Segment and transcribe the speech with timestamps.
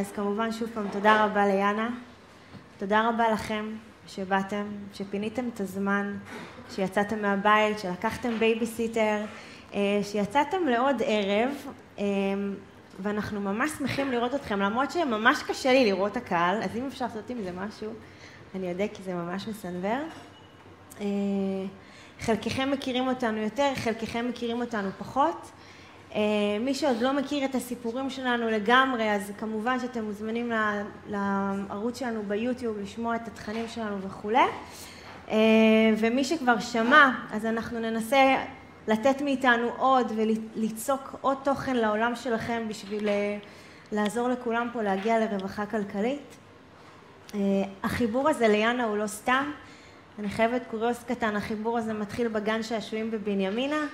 [0.00, 1.88] אז כמובן, שוב פעם, תודה רבה ליאנה.
[2.78, 3.64] תודה רבה לכם
[4.06, 4.64] שבאתם,
[4.94, 6.16] שפיניתם את הזמן,
[6.70, 9.24] שיצאתם מהבית, שלקחתם בייביסיטר,
[10.02, 11.50] שיצאתם לעוד ערב,
[13.02, 17.30] ואנחנו ממש שמחים לראות אתכם, למרות שממש קשה לי לראות הקהל, אז אם אפשר לעשות
[17.30, 17.92] עם זה משהו,
[18.54, 20.00] אני אודה כי זה ממש מסנוור.
[22.20, 25.50] חלקכם מכירים אותנו יותר, חלקכם מכירים אותנו פחות.
[26.60, 30.52] מי שעוד לא מכיר את הסיפורים שלנו לגמרי, אז כמובן שאתם מוזמנים
[31.08, 34.46] לערוץ שלנו ביוטיוב, לשמוע את התכנים שלנו וכולי.
[35.98, 38.36] ומי שכבר שמע, אז אנחנו ננסה
[38.88, 43.08] לתת מאיתנו עוד וליצוק עוד תוכן לעולם שלכם בשביל
[43.92, 46.36] לעזור לכולם פה להגיע לרווחה כלכלית.
[47.82, 49.50] החיבור הזה ליאנה הוא לא סתם,
[50.18, 53.86] אני חייבת קוריוז קטן, החיבור הזה מתחיל בגן שעשועים בבנימינה,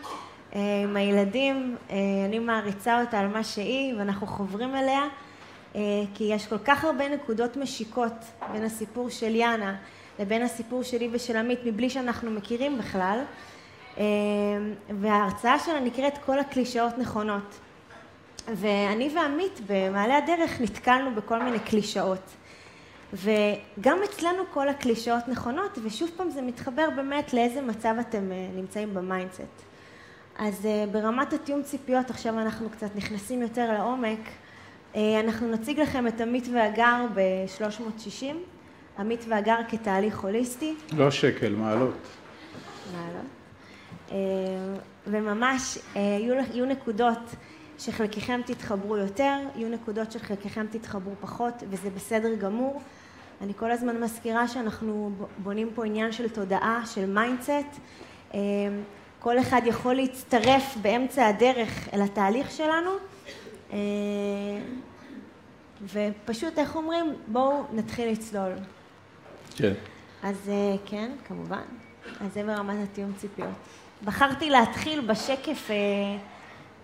[0.53, 1.77] עם הילדים,
[2.27, 5.03] אני מעריצה אותה על מה שהיא ואנחנו חוברים אליה,
[6.15, 8.13] כי יש כל כך הרבה נקודות משיקות
[8.53, 9.77] בין הסיפור של יאנה
[10.19, 13.19] לבין הסיפור שלי ושל עמית, מבלי שאנחנו מכירים בכלל,
[15.01, 17.59] וההרצאה שלה נקראת כל הקלישאות נכונות.
[18.55, 22.35] ואני ועמית במעלה הדרך נתקלנו בכל מיני קלישאות.
[23.13, 29.00] וגם אצלנו כל הקלישאות נכונות, ושוב פעם זה מתחבר באמת לאיזה מצב אתם נמצאים ב
[29.00, 29.43] mindset.
[30.39, 34.19] אז ברמת התיאום ציפיות, עכשיו אנחנו קצת נכנסים יותר לעומק,
[34.95, 38.25] אנחנו נציג לכם את עמית והגר ב-360,
[38.99, 40.75] עמית והגר כתהליך הוליסטי.
[40.93, 41.97] לא שקל, מעלות.
[42.93, 43.27] מעלות.
[45.07, 47.19] וממש יהיו נקודות
[47.79, 52.81] שחלקכם תתחברו יותר, יהיו נקודות שחלקכם תתחברו פחות, וזה בסדר גמור.
[53.41, 57.81] אני כל הזמן מזכירה שאנחנו בונים פה עניין של תודעה, של mindset.
[59.21, 62.91] כל אחד יכול להצטרף באמצע הדרך אל התהליך שלנו,
[65.83, 67.15] ופשוט, איך אומרים?
[67.27, 68.53] בואו נתחיל לצלול.
[69.57, 69.73] כן.
[70.23, 70.51] אז
[70.87, 71.63] כן, כמובן.
[72.21, 73.51] אז זה ברמת התיאום ציפיות.
[74.05, 75.71] בחרתי להתחיל בשקף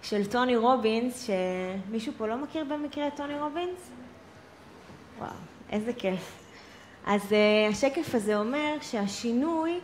[0.02, 3.90] של טוני רובינס, שמישהו פה לא מכיר במקרה את טוני רובינס?
[5.18, 5.30] וואו,
[5.70, 6.32] איזה כיף.
[7.06, 7.34] אז
[7.70, 9.80] השקף הזה אומר שהשינוי,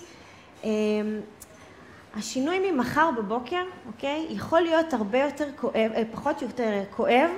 [2.14, 4.26] השינוי ממחר בבוקר, אוקיי?
[4.30, 7.30] יכול להיות הרבה יותר כואב, פחות או יותר כואב,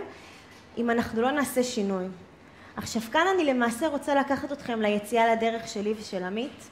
[0.79, 2.05] אם אנחנו לא נעשה שינוי.
[2.77, 6.69] עכשיו, כאן אני למעשה רוצה לקחת אתכם ליציאה לדרך שלי ושל עמית.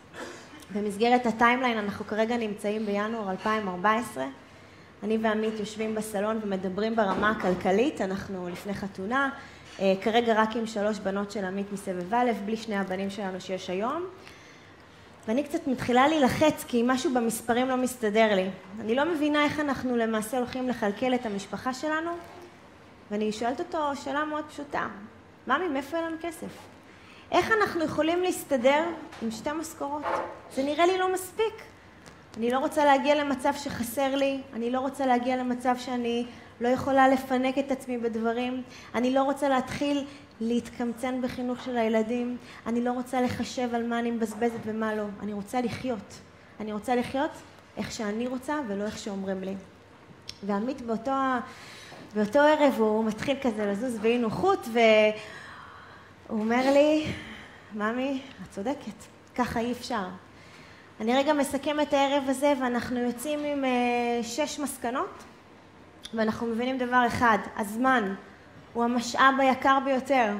[0.74, 4.24] במסגרת הטיימליין, אנחנו כרגע נמצאים בינואר 2014.
[5.02, 9.30] אני ועמית יושבים בסלון ומדברים ברמה הכלכלית, אנחנו לפני חתונה,
[9.78, 14.04] כרגע רק עם שלוש בנות של עמית מסבב א', בלי שני הבנים שלנו שיש היום.
[15.28, 18.48] ואני קצת מתחילה להילחץ, כי משהו במספרים לא מסתדר לי.
[18.80, 22.10] אני לא מבינה איך אנחנו למעשה הולכים לכלכל את המשפחה שלנו,
[23.10, 24.88] ואני שואלת אותו שאלה מאוד פשוטה:
[25.46, 26.48] ממי, מאיפה יהיה לנו כסף?
[27.32, 28.84] איך אנחנו יכולים להסתדר
[29.22, 30.02] עם שתי משכורות?
[30.52, 31.54] זה נראה לי לא מספיק.
[32.36, 36.26] אני לא רוצה להגיע למצב שחסר לי, אני לא רוצה להגיע למצב שאני
[36.60, 38.62] לא יכולה לפנק את עצמי בדברים,
[38.94, 40.04] אני לא רוצה להתחיל
[40.40, 42.36] להתקמצן בחינוך של הילדים,
[42.66, 46.20] אני לא רוצה לחשב על מה אני מבזבזת ומה לא, אני רוצה לחיות.
[46.60, 47.30] אני רוצה לחיות
[47.76, 49.54] איך שאני רוצה ולא איך שאומרים לי.
[50.42, 51.12] ועמית באותו,
[52.14, 57.12] באותו ערב הוא מתחיל כזה לזוז באי נוחות והוא אומר לי,
[57.74, 60.04] ממי, את צודקת, ככה אי אפשר.
[61.00, 63.64] אני רגע מסכמת את הערב הזה ואנחנו יוצאים עם
[64.22, 65.24] שש מסקנות
[66.14, 68.14] ואנחנו מבינים דבר אחד, הזמן
[68.72, 70.32] הוא המשאב היקר ביותר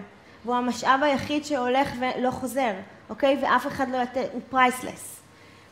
[0.45, 2.73] והוא המשאב היחיד שהולך ולא חוזר,
[3.11, 3.39] אוקיי?
[3.43, 4.17] ואף אחד לא ית...
[4.33, 5.21] הוא פרייסלס.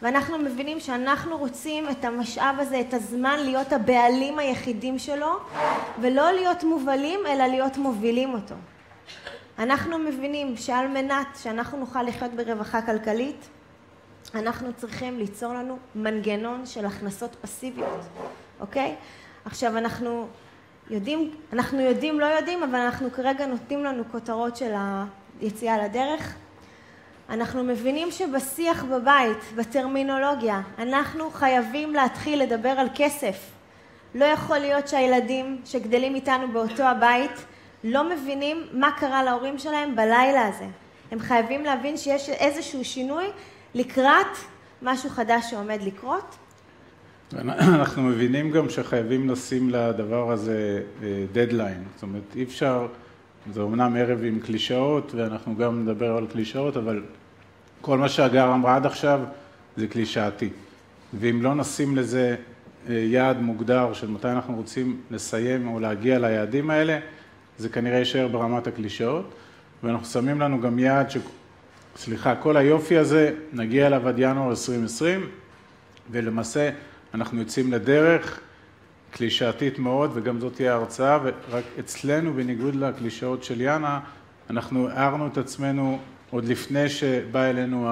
[0.02, 5.36] ואנחנו מבינים שאנחנו רוצים את המשאב הזה, את הזמן, להיות הבעלים היחידים שלו
[6.00, 8.54] ולא להיות מובלים, אלא להיות מובילים אותו.
[9.58, 13.48] אנחנו מבינים שעל מנת שאנחנו נוכל לחיות ברווחה כלכלית,
[14.34, 18.00] אנחנו צריכים ליצור לנו מנגנון של הכנסות פסיביות,
[18.60, 18.94] אוקיי?
[19.44, 20.26] עכשיו אנחנו
[20.90, 24.74] יודעים, אנחנו יודעים, לא יודעים, אבל אנחנו כרגע נותנים לנו כותרות של
[25.40, 26.34] היציאה לדרך.
[27.28, 33.50] אנחנו מבינים שבשיח בבית, בטרמינולוגיה, אנחנו חייבים להתחיל לדבר על כסף.
[34.14, 37.44] לא יכול להיות שהילדים שגדלים איתנו באותו הבית
[37.84, 40.66] לא מבינים מה קרה להורים שלהם בלילה הזה.
[41.10, 43.24] הם חייבים להבין שיש איזשהו שינוי
[43.74, 44.36] לקראת
[44.82, 46.36] משהו חדש שעומד לקרות.
[47.36, 50.82] אנחנו מבינים גם שחייבים לשים לדבר הזה
[51.32, 52.86] דדליין, זאת אומרת אי אפשר,
[53.52, 57.02] זה אמנם ערב עם קלישאות ואנחנו גם נדבר על קלישאות, אבל
[57.80, 59.20] כל מה שהגר אמרה עד עכשיו
[59.76, 60.48] זה קלישאתי.
[61.20, 62.36] ואם לא נשים לזה
[62.88, 66.98] יעד מוגדר של מתי אנחנו רוצים לסיים או להגיע ליעדים האלה,
[67.58, 69.34] זה כנראה יישאר ברמת הקלישאות,
[69.82, 71.16] ואנחנו שמים לנו גם יעד ש...
[71.96, 75.26] סליחה, כל היופי הזה, נגיע אליו עד ינואר 2020,
[76.10, 76.70] ולמעשה
[77.18, 78.40] אנחנו יוצאים לדרך
[79.10, 84.00] קלישאתית מאוד, וגם זאת תהיה ההרצאה, ורק אצלנו, בניגוד לקלישאות של יאנה,
[84.50, 85.98] אנחנו הערנו את עצמנו
[86.30, 87.90] עוד לפני שבאה אלינו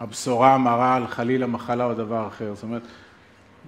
[0.00, 2.54] הבשורה המרה על חלילה מחלה או דבר אחר.
[2.54, 2.82] זאת אומרת,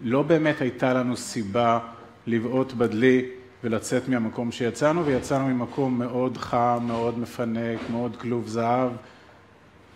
[0.03, 1.79] לא באמת הייתה לנו סיבה
[2.27, 3.25] לבעוט בדלי
[3.65, 8.91] ולצאת מהמקום שיצאנו, ויצאנו ממקום מאוד חם, מאוד מפנק, מאוד כלוב זהב.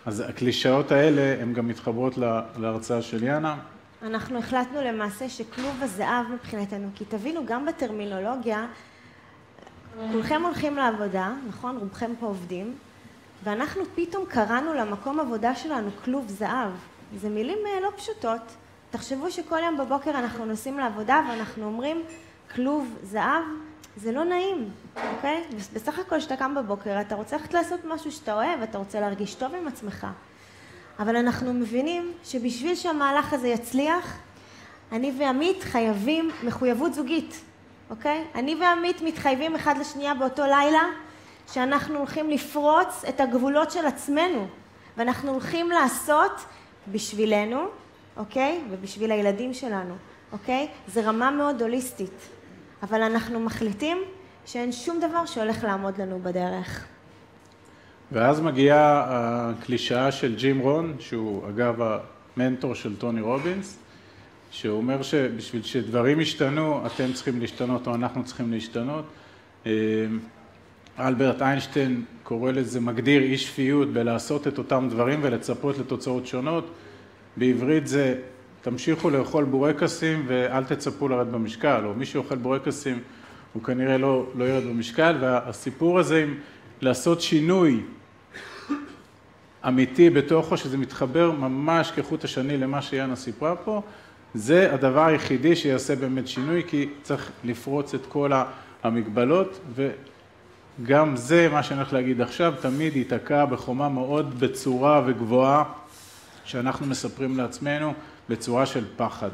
[0.05, 2.17] אז הקלישאות האלה, הן גם מתחברות
[2.57, 3.55] להרצאה של יאנה.
[4.03, 8.67] אנחנו החלטנו למעשה שכלוב הזהב מבחינתנו, כי תבינו, גם בטרמינולוגיה,
[10.11, 11.77] כולכם הולכים לעבודה, נכון?
[11.77, 12.75] רובכם פה עובדים,
[13.43, 16.71] ואנחנו פתאום קראנו למקום עבודה שלנו כלוב זהב.
[17.17, 18.41] זה מילים אה, לא פשוטות.
[18.91, 22.03] תחשבו שכל יום בבוקר אנחנו נוסעים לעבודה ואנחנו אומרים
[22.55, 23.43] כלוב זהב,
[23.97, 24.69] זה לא נעים,
[25.15, 25.43] אוקיי?
[25.73, 29.35] בסך הכל כשאתה קם בבוקר אתה רוצה ללכת לעשות משהו שאתה אוהב, אתה רוצה להרגיש
[29.35, 30.07] טוב עם עצמך.
[30.99, 34.17] אבל אנחנו מבינים שבשביל שהמהלך הזה יצליח,
[34.91, 37.41] אני ועמית חייבים מחויבות זוגית,
[37.89, 38.23] אוקיי?
[38.35, 40.83] אני ועמית מתחייבים אחד לשנייה באותו לילה
[41.53, 44.47] שאנחנו הולכים לפרוץ את הגבולות של עצמנו
[44.97, 46.31] ואנחנו הולכים לעשות
[46.87, 47.65] בשבילנו,
[48.17, 48.61] אוקיי?
[48.69, 49.95] ובשביל הילדים שלנו,
[50.31, 50.67] אוקיי?
[50.87, 52.29] זה רמה מאוד הוליסטית,
[52.83, 53.97] אבל אנחנו מחליטים
[54.45, 56.85] שאין שום דבר שהולך לעמוד לנו בדרך.
[58.13, 61.81] ואז מגיעה הקלישאה של ג'ים רון, שהוא אגב
[62.37, 63.79] המנטור של טוני רובינס,
[64.51, 69.05] שהוא אומר שבשביל שדברים ישתנו, אתם צריכים להשתנות או אנחנו צריכים להשתנות.
[69.65, 69.71] אה,
[70.99, 76.71] אלברט איינשטיין קורא לזה, מגדיר אי שפיות בלעשות את אותם דברים ולצפות לתוצאות שונות.
[77.37, 78.15] בעברית זה,
[78.61, 82.99] תמשיכו לאכול בורקסים ואל תצפו לרדת במשקל, או מי שאוכל בורקסים
[83.53, 86.35] הוא כנראה לא, לא ירד במשקל, והסיפור הזה עם
[86.81, 87.81] לעשות שינוי
[89.67, 93.81] אמיתי בתוכו, שזה מתחבר ממש כחוט השני למה שיאנה סיפרה פה,
[94.33, 98.31] זה הדבר היחידי שיעשה באמת שינוי, כי צריך לפרוץ את כל
[98.83, 99.59] המגבלות,
[100.79, 105.63] וגם זה, מה שאני הולך להגיד עכשיו, תמיד ייתקע בחומה מאוד בצורה וגבוהה,
[106.45, 107.93] שאנחנו מספרים לעצמנו
[108.29, 109.29] בצורה של פחד.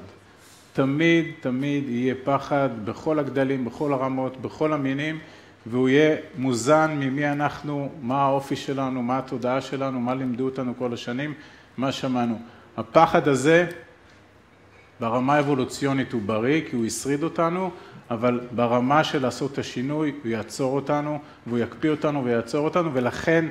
[0.74, 5.20] תמיד, תמיד יהיה פחד בכל הגדלים, בכל הרמות, בכל המינים,
[5.70, 10.94] והוא יהיה מוזן ממי אנחנו, מה האופי שלנו, מה התודעה שלנו, מה לימדו אותנו כל
[10.94, 11.34] השנים,
[11.78, 12.40] מה שמענו.
[12.78, 13.68] הפחד הזה
[15.00, 17.72] ברמה האבולוציונית הוא בריא כי הוא ישריד אותנו,
[18.12, 23.46] אבל ברמה של לעשות את השינוי הוא יעצור אותנו והוא יקפיא אותנו ויעצור אותנו ולכן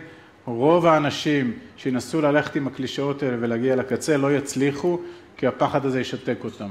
[0.45, 5.01] רוב האנשים שינסו ללכת עם הקלישאות האלה ולהגיע לקצה לא יצליחו
[5.37, 6.71] כי הפחד הזה ישתק אותם.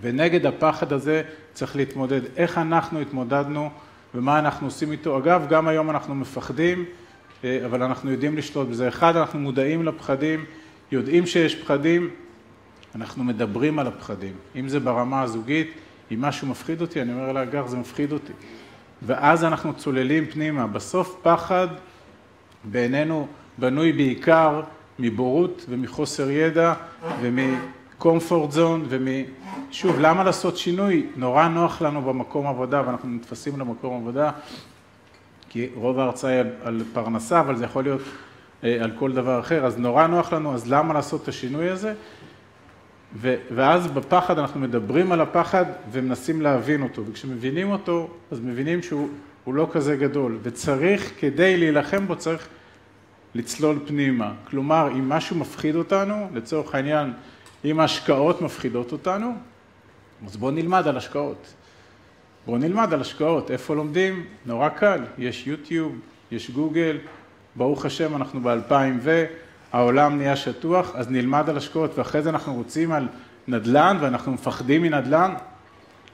[0.00, 1.22] ונגד הפחד הזה
[1.52, 2.20] צריך להתמודד.
[2.36, 3.70] איך אנחנו התמודדנו
[4.14, 5.18] ומה אנחנו עושים איתו.
[5.18, 6.84] אגב, גם היום אנחנו מפחדים,
[7.44, 8.88] אה, אבל אנחנו יודעים לשלוט בזה.
[8.88, 10.44] אחד, אנחנו מודעים לפחדים,
[10.92, 12.10] יודעים שיש פחדים,
[12.94, 14.32] אנחנו מדברים על הפחדים.
[14.56, 15.70] אם זה ברמה הזוגית,
[16.12, 18.32] אם משהו מפחיד אותי, אני אומר לאגר, זה מפחיד אותי.
[19.02, 20.66] ואז אנחנו צוללים פנימה.
[20.66, 21.68] בסוף פחד
[22.64, 23.26] בעינינו
[23.58, 24.60] בנוי בעיקר
[24.98, 26.74] מבורות ומחוסר ידע
[27.20, 27.79] ומקומפורט
[28.50, 29.08] זון ומ...
[29.70, 31.06] שוב, למה לעשות שינוי?
[31.16, 34.30] נורא נוח לנו במקום עבודה ואנחנו נתפסים למקום עבודה
[35.48, 38.00] כי רוב ההרצאה היא על, על פרנסה, אבל זה יכול להיות
[38.64, 41.94] אה, על כל דבר אחר, אז נורא נוח לנו, אז למה לעשות את השינוי הזה?
[43.16, 49.08] ו, ואז בפחד אנחנו מדברים על הפחד ומנסים להבין אותו, וכשמבינים אותו, אז מבינים שהוא
[49.46, 52.48] לא כזה גדול, וצריך, כדי להילחם בו, צריך
[53.34, 54.32] לצלול פנימה.
[54.44, 57.12] כלומר, אם משהו מפחיד אותנו, לצורך העניין,
[57.64, 59.34] אם ההשקעות מפחידות אותנו,
[60.26, 61.54] אז בואו נלמד על השקעות.
[62.46, 63.50] בואו נלמד על השקעות.
[63.50, 64.24] איפה לומדים?
[64.46, 65.00] נורא קל.
[65.18, 65.98] יש יוטיוב,
[66.30, 66.98] יש גוגל,
[67.56, 69.24] ברוך השם אנחנו ב-2000 ו...
[69.72, 73.08] העולם נהיה שטוח, אז נלמד על השקעות, ואחרי זה אנחנו רוצים על
[73.48, 75.34] נדל"ן, ואנחנו מפחדים מנדל"ן,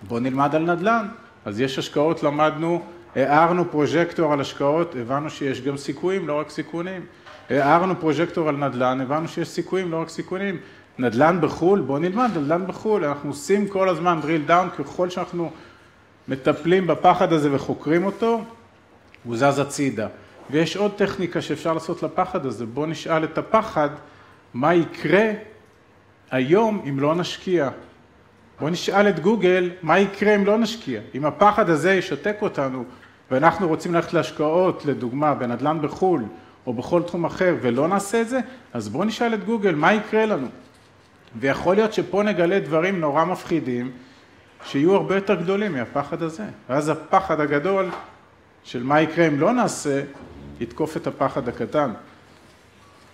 [0.08, 1.08] בואו נלמד על נדל"ן.
[1.44, 2.82] אז יש השקעות, למדנו,
[3.16, 7.06] הארנו פרוז'קטור על השקעות, הבנו שיש גם סיכויים, לא רק סיכונים.
[7.50, 10.56] הארנו פרוז'קטור על נדל"ן, הבנו שיש סיכויים, לא רק סיכונים.
[10.98, 15.50] נדל"ן בחו"ל, בואו נלמד נדל"ן בחו"ל, אנחנו עושים כל הזמן drill down, ככל שאנחנו
[16.28, 18.44] מטפלים בפחד הזה וחוקרים אותו,
[19.24, 20.06] הוא זז הצידה.
[20.50, 23.88] ויש עוד טכניקה שאפשר לעשות לפחד הזה, בואו נשאל את הפחד,
[24.54, 25.30] מה יקרה
[26.30, 27.68] היום אם לא נשקיע?
[28.60, 31.00] בואו נשאל את גוגל, מה יקרה אם לא נשקיע?
[31.14, 32.84] אם הפחד הזה ישתק אותנו
[33.30, 36.22] ואנחנו רוצים ללכת להשקעות, לדוגמה, בנדל"ן בחו"ל
[36.66, 38.40] או בכל תחום אחר ולא נעשה את זה,
[38.72, 40.46] אז בואו נשאל את גוגל, מה יקרה לנו?
[41.40, 43.90] ויכול להיות שפה נגלה דברים נורא מפחידים,
[44.64, 46.44] שיהיו הרבה יותר גדולים מהפחד הזה.
[46.68, 47.90] ואז הפחד הגדול
[48.64, 50.02] של מה יקרה אם לא נעשה,
[50.60, 51.90] יתקוף את הפחד הקטן.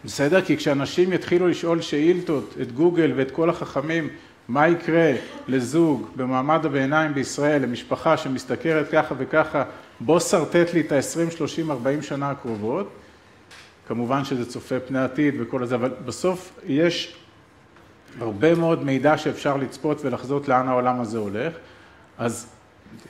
[0.04, 0.42] בסדר?
[0.42, 4.08] כי כשאנשים יתחילו לשאול שאילתות את גוגל ואת כל החכמים
[4.48, 5.12] מה יקרה
[5.48, 9.64] לזוג במעמד הביניים בישראל, למשפחה שמשתכרת ככה וככה,
[10.00, 12.90] בוא שרטט לי את ה-20, 30, 40 שנה הקרובות,
[13.88, 17.21] כמובן שזה צופה פני עתיד וכל זה, אבל בסוף יש
[18.20, 21.52] הרבה מאוד מידע שאפשר לצפות ולחזות לאן העולם הזה הולך,
[22.18, 22.46] אז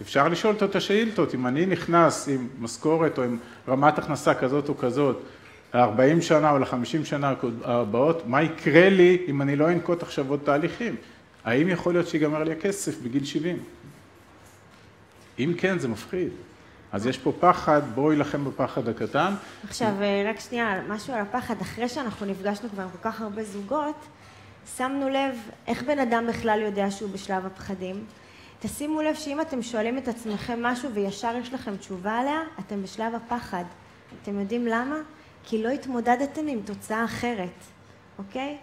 [0.02, 4.68] אפשר לשאול אותו את השאילתות, אם אני נכנס עם משכורת או עם רמת הכנסה כזאת
[4.68, 5.20] או כזאת,
[5.74, 10.40] ל-40 שנה או ל-50 שנה הבאות, מה יקרה לי אם אני לא אנקוט עכשיו עוד
[10.44, 10.96] תהליכים?
[11.44, 13.58] האם יכול להיות שיגמר לי הכסף בגיל 70?
[15.38, 16.28] אם כן, זה מפחיד.
[16.92, 19.34] אז יש פה פחד, בואו יילחם בפחד הקטן.
[19.68, 19.92] עכשיו,
[20.30, 21.54] רק שנייה, משהו על הפחד.
[21.60, 23.96] אחרי שאנחנו נפגשנו כבר עם כל כך הרבה זוגות,
[24.76, 28.04] שמנו לב איך בן אדם בכלל יודע שהוא בשלב הפחדים.
[28.60, 33.14] תשימו לב שאם אתם שואלים את עצמכם משהו וישר יש לכם תשובה עליה, אתם בשלב
[33.14, 33.64] הפחד.
[34.22, 34.96] אתם יודעים למה?
[35.44, 37.58] כי לא התמודדתם עם תוצאה אחרת,
[38.18, 38.56] אוקיי?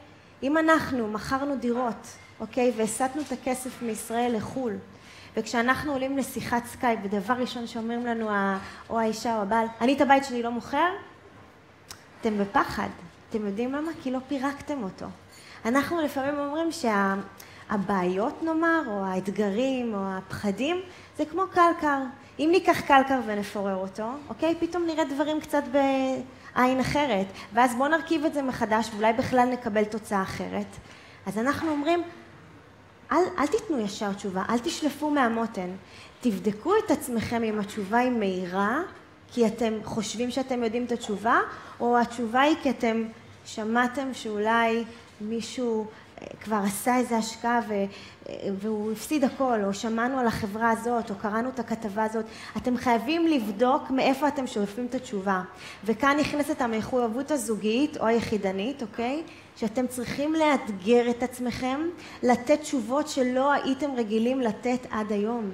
[0.44, 2.08] אם אנחנו מכרנו דירות,
[2.40, 4.74] אוקיי, והסטנו את הכסף מישראל לחו"ל,
[5.38, 8.30] וכשאנחנו עולים לשיחת סקייפ, ודבר ראשון שאומרים לנו
[8.90, 10.90] או האישה או הבעל, אני את הבית שלי לא מוכר,
[12.22, 12.88] אתם בפחד.
[13.30, 13.92] אתם יודעים למה?
[14.04, 15.06] כי לא פירקתם אותו.
[15.66, 20.82] אנחנו לפעמים אומרים שהבעיות נאמר, או האתגרים, או הפחדים,
[21.18, 22.00] זה כמו קלקר.
[22.40, 24.56] אם ניקח קלקר ונפורר אותו, אוקיי?
[24.60, 27.26] פתאום נראה דברים קצת בעין אחרת.
[27.54, 30.68] ואז בואו נרכיב את זה מחדש, ואולי בכלל נקבל תוצאה אחרת.
[31.26, 32.04] אז אנחנו אומרים,
[33.12, 35.70] אל, אל תיתנו ישר תשובה, אל תשלפו מהמותן.
[36.22, 38.82] תבדקו את עצמכם אם התשובה היא מהירה,
[39.32, 41.40] כי אתם חושבים שאתם יודעים את התשובה,
[41.80, 43.04] או התשובה היא כי אתם
[43.46, 44.84] שמעתם שאולי
[45.22, 45.86] מישהו
[46.22, 51.10] אה, כבר עשה איזו השקעה ו, אה, והוא הפסיד הכל, או שמענו על החברה הזאת,
[51.10, 52.26] או קראנו את הכתבה הזאת.
[52.58, 55.42] אתם חייבים לבדוק מאיפה אתם שולפים את התשובה.
[55.86, 59.24] וכאן נכנסת המחויבות הזוגית או היחידנית, אוקיי?
[59.56, 61.82] שאתם צריכים לאתגר את עצמכם,
[62.24, 65.52] לתת תשובות שלא הייתם רגילים לתת עד היום.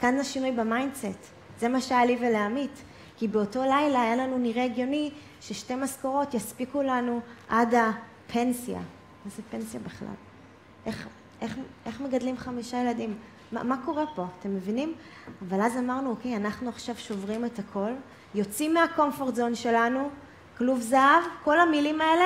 [0.00, 1.34] כאן השינוי ב mindset.
[1.60, 2.82] זה מה שהיה לי ולעמית.
[3.16, 8.13] כי באותו לילה היה לנו נראה הגיוני ששתי משכורות יספיקו לנו עד הפנסיה.
[8.36, 10.08] מה זה פנסיה בכלל?
[10.86, 11.08] איך,
[11.40, 13.14] איך, איך מגדלים חמישה ילדים?
[13.52, 14.26] מה, מה קורה פה?
[14.40, 14.94] אתם מבינים?
[15.48, 17.90] אבל אז אמרנו, אוקיי, אנחנו עכשיו שוברים את הכל,
[18.34, 20.08] יוצאים מהקומפורט זון שלנו,
[20.58, 22.24] כלוב זהב, כל המילים האלה,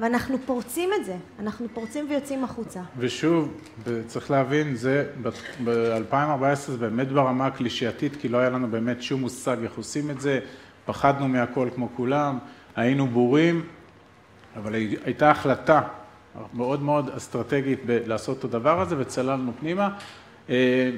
[0.00, 2.80] ואנחנו פורצים את זה, אנחנו פורצים ויוצאים החוצה.
[2.98, 3.60] ושוב,
[4.06, 5.10] צריך להבין, זה
[5.64, 10.20] ב-2014 זה באמת ברמה הקלישייתית, כי לא היה לנו באמת שום מושג איך עושים את
[10.20, 10.40] זה,
[10.86, 12.38] פחדנו מהכל כמו כולם,
[12.76, 13.64] היינו בורים,
[14.56, 14.74] אבל
[15.04, 15.80] הייתה החלטה
[16.54, 19.88] מאוד מאוד אסטרטגית לעשות את הדבר הזה וצללנו פנימה.
[20.50, 20.90] אה,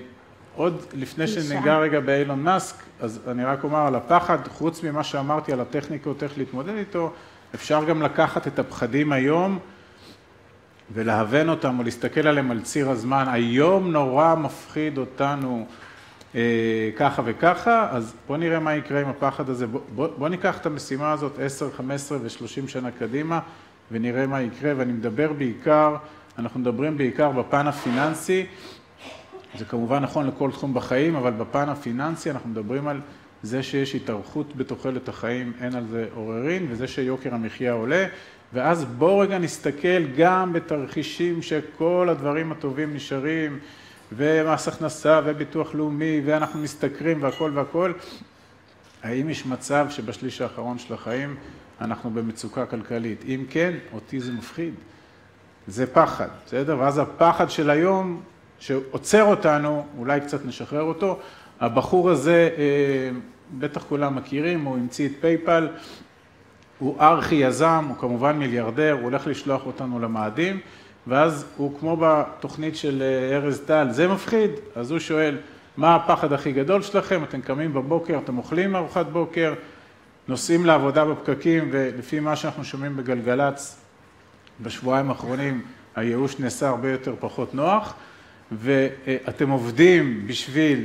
[0.57, 5.53] עוד לפני שניגע רגע באילון מאסק, אז אני רק אומר על הפחד, חוץ ממה שאמרתי
[5.53, 7.13] על הטכניקות, איך להתמודד איתו,
[7.55, 9.59] אפשר גם לקחת את הפחדים היום
[10.93, 13.25] ולהוון אותם או להסתכל עליהם על ציר הזמן.
[13.29, 15.67] היום נורא מפחיד אותנו
[16.97, 19.67] ככה וככה, אז בואו נראה מה יקרה עם הפחד הזה.
[19.67, 23.41] בואו בוא, בוא ניקח את המשימה הזאת 10, 15 ו-30 שנה קדימה
[23.93, 25.97] ונראה מה יקרה, ואני מדבר בעיקר,
[26.39, 28.47] אנחנו מדברים בעיקר בפן הפיננסי,
[29.59, 33.01] זה כמובן נכון לכל תחום בחיים, אבל בפן הפיננסי אנחנו מדברים על
[33.43, 38.07] זה שיש התארכות בתוחלת החיים, אין על זה עוררין, וזה שיוקר המחיה עולה,
[38.53, 43.59] ואז בואו רגע נסתכל גם בתרחישים שכל הדברים הטובים נשארים,
[44.13, 47.93] ומס הכנסה וביטוח לאומי, ואנחנו משתכרים והכל והכל,
[49.03, 51.37] האם יש מצב שבשליש האחרון של החיים
[51.81, 53.25] אנחנו במצוקה כלכלית?
[53.25, 54.75] אם כן, אותי זה מפחיד.
[55.67, 56.79] זה פחד, בסדר?
[56.79, 58.23] ואז הפחד של היום
[58.59, 61.19] שעוצר אותנו, אולי קצת נשחרר אותו,
[61.61, 63.11] הבחור הזה, אה,
[63.59, 65.69] בטח כולם מכירים, הוא המציא את פייפל,
[66.79, 70.61] הוא ארכי יזם, הוא כמובן מיליארדר, הוא הולך לשלוח אותנו למאדים,
[71.11, 75.37] ואז הוא כמו בתוכנית של אה, ארז טל, זה מפחיד, אז הוא שואל,
[75.77, 77.25] מה הפחד הכי גדול שלכם?
[77.25, 79.55] אתם קמים בבוקר, אתם אוכלים ארוחת בוקר,
[80.29, 83.81] נוסעים לעבודה בפקקים, ולפי מה שאנחנו שומעים בגלגלצ,
[84.61, 85.63] בשבועיים האחרונים
[85.97, 87.95] הייאוש נעשה הרבה יותר פחות נוח,
[88.53, 90.85] ואתם עובדים בשביל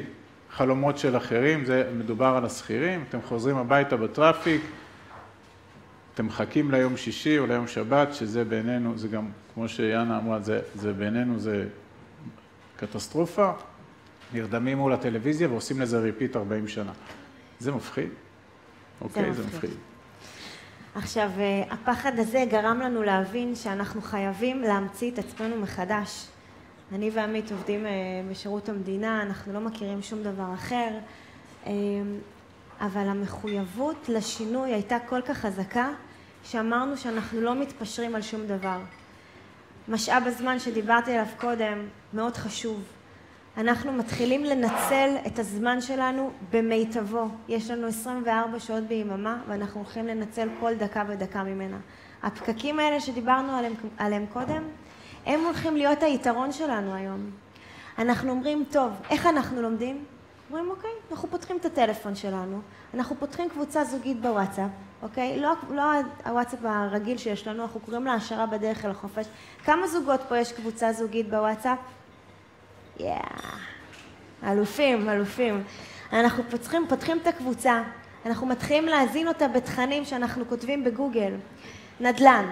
[0.52, 4.62] חלומות של אחרים, זה מדובר על השכירים, אתם חוזרים הביתה ב traffic,
[6.16, 10.60] אתם מחכים ליום שישי או ליום שבת, שזה בעינינו, זה גם, כמו שיאנה אמרה, זה,
[10.76, 11.68] זה בעינינו זה
[12.78, 13.52] קטסטרופה,
[14.34, 16.92] נרדמים מול הטלוויזיה ועושים לזה repeat 40 שנה.
[17.60, 18.10] זה מפחיד.
[19.02, 19.70] אוקיי, זה מפחיד.
[20.96, 26.28] עכשיו, אה, הפחד הזה גרם לנו להבין שאנחנו חייבים להמציא את עצמנו מחדש.
[26.92, 27.92] אני ועמית עובדים אה,
[28.32, 30.90] בשירות המדינה, אנחנו לא מכירים שום דבר אחר.
[32.82, 35.90] אבל המחויבות לשינוי הייתה כל כך חזקה,
[36.44, 38.80] שאמרנו שאנחנו לא מתפשרים על שום דבר.
[39.88, 42.84] משאב הזמן שדיברתי עליו קודם מאוד חשוב.
[43.58, 47.28] אנחנו מתחילים לנצל את הזמן שלנו במיטבו.
[47.48, 51.78] יש לנו 24 שעות ביממה ואנחנו הולכים לנצל כל דקה ודקה ממנה.
[52.24, 54.64] הפקקים האלה שדיברנו עליהם, עליהם קודם,
[55.26, 57.30] הם הולכים להיות היתרון שלנו היום.
[57.98, 60.06] אנחנו אומרים, טוב, איך אנחנו לומדים?
[60.50, 62.62] אומרים, אוקיי, אנחנו פותחים את הטלפון שלנו,
[62.94, 64.70] אנחנו פותחים קבוצה זוגית בוואטסאפ,
[65.02, 65.40] אוקיי?
[65.40, 65.82] לא, לא
[66.26, 69.26] הוואטסאפ הרגיל שיש לנו, אנחנו קוראים לה השערה בדרך אל החופש.
[69.64, 71.78] כמה זוגות פה יש קבוצה זוגית בוואטסאפ?
[73.00, 74.52] יאה, yeah.
[74.52, 75.64] אלופים, אלופים.
[76.14, 77.84] אנחנו פותחים, פותחים את הקבוצה,
[78.26, 81.34] אנחנו מתחילים להזין אותה בתכנים שאנחנו כותבים בגוגל.
[82.00, 82.46] נדל"ן,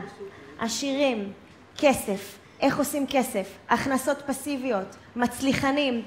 [0.60, 1.34] עשירים,
[1.78, 6.04] כסף, איך עושים כסף, הכנסות פסיביות, מצליחנים,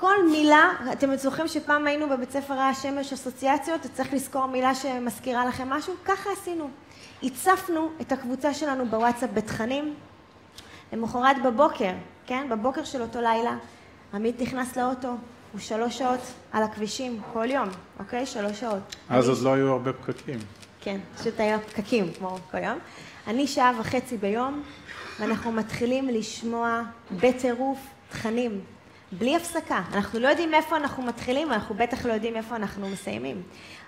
[0.00, 5.46] כל מילה, אתם זוכרים שפעם היינו בבית ספר רעש שמש אסוציאציות, צריך לזכור מילה שמזכירה
[5.46, 5.94] לכם משהו?
[6.04, 6.70] ככה עשינו.
[7.22, 9.94] הצפנו את הקבוצה שלנו בוואטסאפ בתכנים.
[10.92, 11.92] למחרת בבוקר,
[12.26, 12.46] כן?
[12.50, 13.56] בבוקר של אותו לילה,
[14.14, 15.08] עמית נכנס לאוטו,
[15.52, 16.20] הוא שלוש שעות
[16.52, 18.26] על הכבישים, כל יום, אוקיי?
[18.26, 18.96] שלוש שעות.
[19.08, 20.38] אז עוד לא היו הרבה פקקים.
[20.80, 22.78] כן, פשוט היה פקקים כמו כל יום.
[23.26, 24.62] אני שעה וחצי ביום,
[25.20, 26.82] ואנחנו מתחילים לשמוע
[27.20, 27.78] בטירוף
[28.08, 28.60] תכנים
[29.12, 29.82] בלי הפסקה.
[29.92, 33.42] אנחנו לא יודעים איפה אנחנו מתחילים, אנחנו בטח לא יודעים איפה אנחנו מסיימים.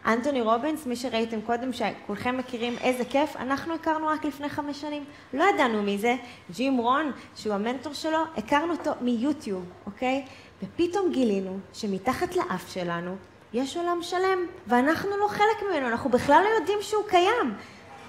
[0.06, 5.04] אנטוני רובינס, מי שראיתם קודם, שכולכם מכירים איזה כיף, אנחנו הכרנו רק לפני חמש שנים.
[5.34, 6.16] לא ידענו מי זה.
[6.50, 10.24] ג'ים רון, שהוא המנטור שלו, הכרנו אותו מיוטיוב, אוקיי?
[10.62, 13.16] ופתאום גילינו שמתחת לאף שלנו
[13.52, 17.54] יש עולם שלם, ואנחנו לא חלק ממנו, אנחנו בכלל לא יודעים שהוא קיים.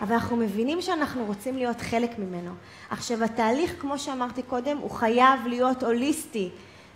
[0.02, 2.52] אבל אנחנו מבינים שאנחנו רוצים להיות חלק ממנו.
[2.90, 6.50] עכשיו, התהליך, כמו שאמרתי קודם, הוא חייב להיות הוליסטי.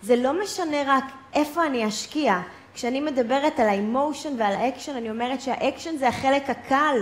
[0.06, 2.40] זה לא משנה רק איפה אני אשקיע.
[2.74, 6.96] כשאני מדברת על ה emotion ועל האקשן, אני אומרת שהאקשן זה החלק הקל.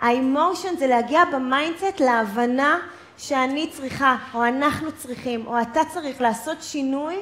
[0.00, 2.78] ה emotion זה להגיע ב mindset להבנה
[3.18, 7.16] שאני צריכה, או אנחנו צריכים, או אתה צריך לעשות שינוי,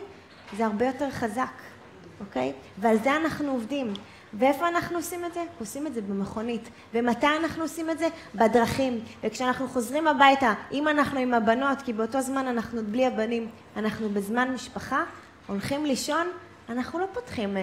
[0.56, 1.52] זה הרבה יותר חזק,
[2.20, 2.52] אוקיי?
[2.78, 3.94] ועל זה אנחנו עובדים.
[4.38, 5.44] ואיפה אנחנו עושים את זה?
[5.60, 6.68] עושים את זה במכונית.
[6.94, 8.08] ומתי אנחנו עושים את זה?
[8.34, 9.00] בדרכים.
[9.24, 14.50] וכשאנחנו חוזרים הביתה, אם אנחנו עם הבנות, כי באותו זמן אנחנו בלי הבנים, אנחנו בזמן
[14.54, 15.04] משפחה,
[15.46, 16.26] הולכים לישון,
[16.68, 17.62] אנחנו לא פותחים אה,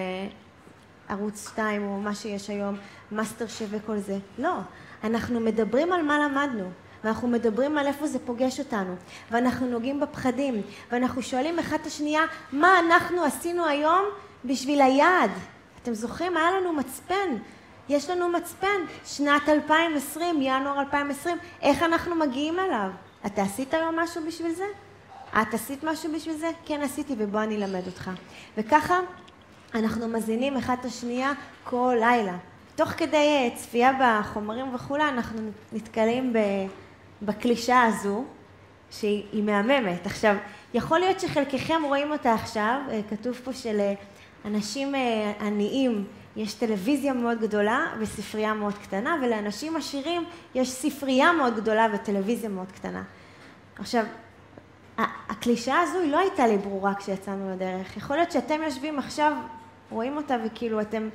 [1.08, 2.76] ערוץ 2 או מה שיש היום,
[3.12, 4.18] מאסטר שווה כל זה.
[4.38, 4.54] לא.
[5.04, 6.70] אנחנו מדברים על מה למדנו.
[7.04, 8.94] ואנחנו מדברים על איפה זה פוגש אותנו,
[9.30, 14.04] ואנחנו נוגעים בפחדים, ואנחנו שואלים אחד את השנייה, מה אנחנו עשינו היום
[14.44, 15.30] בשביל היעד?
[15.82, 16.36] אתם זוכרים?
[16.36, 17.36] היה לנו מצפן.
[17.88, 22.90] יש לנו מצפן, שנת 2020, ינואר 2020, איך אנחנו מגיעים אליו?
[23.26, 24.64] אתה עשית היום משהו בשביל זה?
[25.42, 26.50] את עשית משהו בשביל זה?
[26.64, 28.10] כן עשיתי ובוא אני אלמד אותך.
[28.58, 29.00] וככה
[29.74, 31.32] אנחנו מזינים אחד את השנייה
[31.64, 32.36] כל לילה.
[32.76, 35.40] תוך כדי אה, צפייה בחומרים וכולי, אנחנו
[35.72, 36.32] נתקלים
[37.22, 38.24] בקלישה הזו,
[38.90, 40.06] שהיא מהממת.
[40.06, 40.36] עכשיו,
[40.74, 43.94] יכול להיות שחלקכם רואים אותה עכשיו, אה, כתוב פה של אה,
[44.44, 46.04] אנשים אה, עניים
[46.36, 50.24] יש טלוויזיה מאוד גדולה וספרייה מאוד קטנה, ולאנשים עשירים
[50.54, 53.02] יש ספרייה מאוד גדולה וטלוויזיה מאוד קטנה.
[53.76, 54.04] עכשיו,
[55.28, 57.96] הקלישאה הזו היא לא הייתה לי ברורה כשיצאנו לדרך.
[57.96, 59.32] יכול להיות שאתם יושבים עכשיו,
[59.90, 61.08] רואים אותה וכאילו אתם,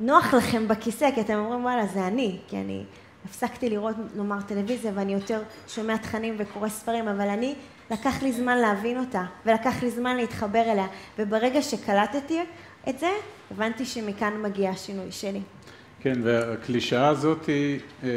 [0.00, 2.84] נוח לכם בכיסא, כי אתם אומרים וואלה זה אני, כי אני
[3.24, 7.54] הפסקתי לראות, נאמר, טלוויזיה ואני יותר שומע תכנים וקורא ספרים, אבל אני
[7.90, 10.86] לקח לי זמן להבין אותה, ולקח לי זמן להתחבר אליה,
[11.18, 12.40] וברגע שקלטתי
[12.88, 13.10] את זה,
[13.50, 15.40] הבנתי שמכאן מגיע השינוי שלי.
[16.00, 18.08] כן, והקלישאה הזאת היא, אה,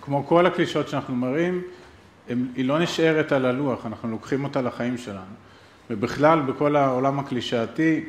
[0.00, 1.62] כמו כל הקלישאות שאנחנו מראים,
[2.28, 5.34] היא לא נשארת על הלוח, אנחנו לוקחים אותה לחיים שלנו.
[5.90, 8.04] ובכלל, בכל העולם הקלישאתי,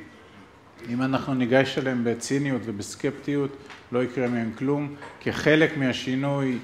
[0.89, 3.57] אם אנחנו ניגש אליהם בציניות ובסקפטיות,
[3.91, 4.95] לא יקרה מהם כלום.
[5.19, 6.57] כחלק מהשינוי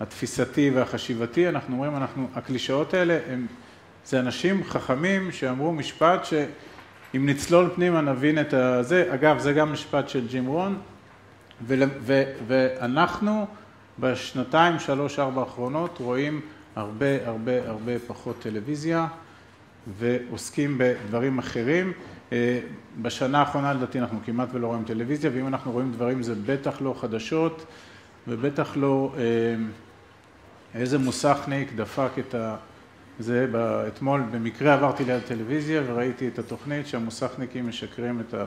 [0.00, 3.46] התפיסתי והחשיבתי, אנחנו אומרים, אנחנו, הקלישאות האלה הם
[4.06, 10.08] זה אנשים חכמים שאמרו משפט שאם נצלול פנימה נבין את הזה, אגב זה גם משפט
[10.08, 10.78] של ג'ים רון,
[11.66, 13.46] ו, ו, ואנחנו
[13.98, 16.40] בשנתיים, שלוש, ארבע האחרונות רואים
[16.76, 19.06] הרבה הרבה הרבה פחות טלוויזיה
[19.98, 21.92] ועוסקים בדברים אחרים.
[22.32, 22.60] אה,
[23.02, 26.94] בשנה האחרונה לדעתי אנחנו כמעט ולא רואים טלוויזיה, ואם אנחנו רואים דברים זה בטח לא
[27.00, 27.66] חדשות
[28.28, 29.22] ובטח לא אה,
[30.74, 32.56] איזה מוסכניק דפק את ה...
[33.22, 33.46] זה
[33.88, 38.44] אתמול במקרה עברתי ליד טלוויזיה וראיתי את התוכנית שהמוסכניקים משקרים את, ה,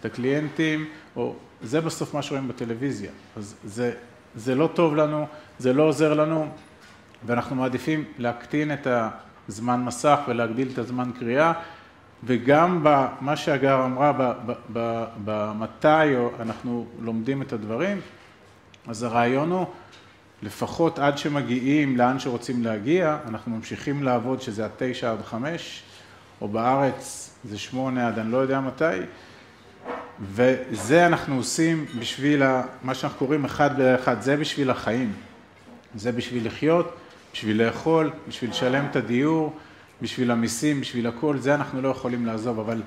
[0.00, 0.84] את הקליינטים,
[1.16, 3.92] או זה בסוף מה שרואים בטלוויזיה, אז זה,
[4.34, 5.26] זה לא טוב לנו,
[5.58, 6.48] זה לא עוזר לנו,
[7.26, 8.86] ואנחנו מעדיפים להקטין את
[9.48, 11.52] הזמן מסך ולהגדיל את הזמן קריאה.
[12.24, 14.34] וגם במה שהגר אמרה,
[15.24, 18.00] במתי אנחנו לומדים את הדברים,
[18.88, 19.66] אז הרעיון הוא
[20.42, 25.82] לפחות עד שמגיעים לאן שרוצים להגיע, אנחנו ממשיכים לעבוד שזה התשע עד חמש,
[26.40, 28.84] או בארץ זה שמונה עד אני לא יודע מתי,
[30.20, 32.42] וזה אנחנו עושים בשביל
[32.82, 35.12] מה שאנחנו קוראים אחד לאחד, זה בשביל החיים,
[35.94, 36.96] זה בשביל לחיות,
[37.32, 39.56] בשביל לאכול, בשביל לשלם את הדיור,
[40.02, 42.82] בשביל המיסים, בשביל הכל, זה אנחנו לא יכולים לעזוב, אבל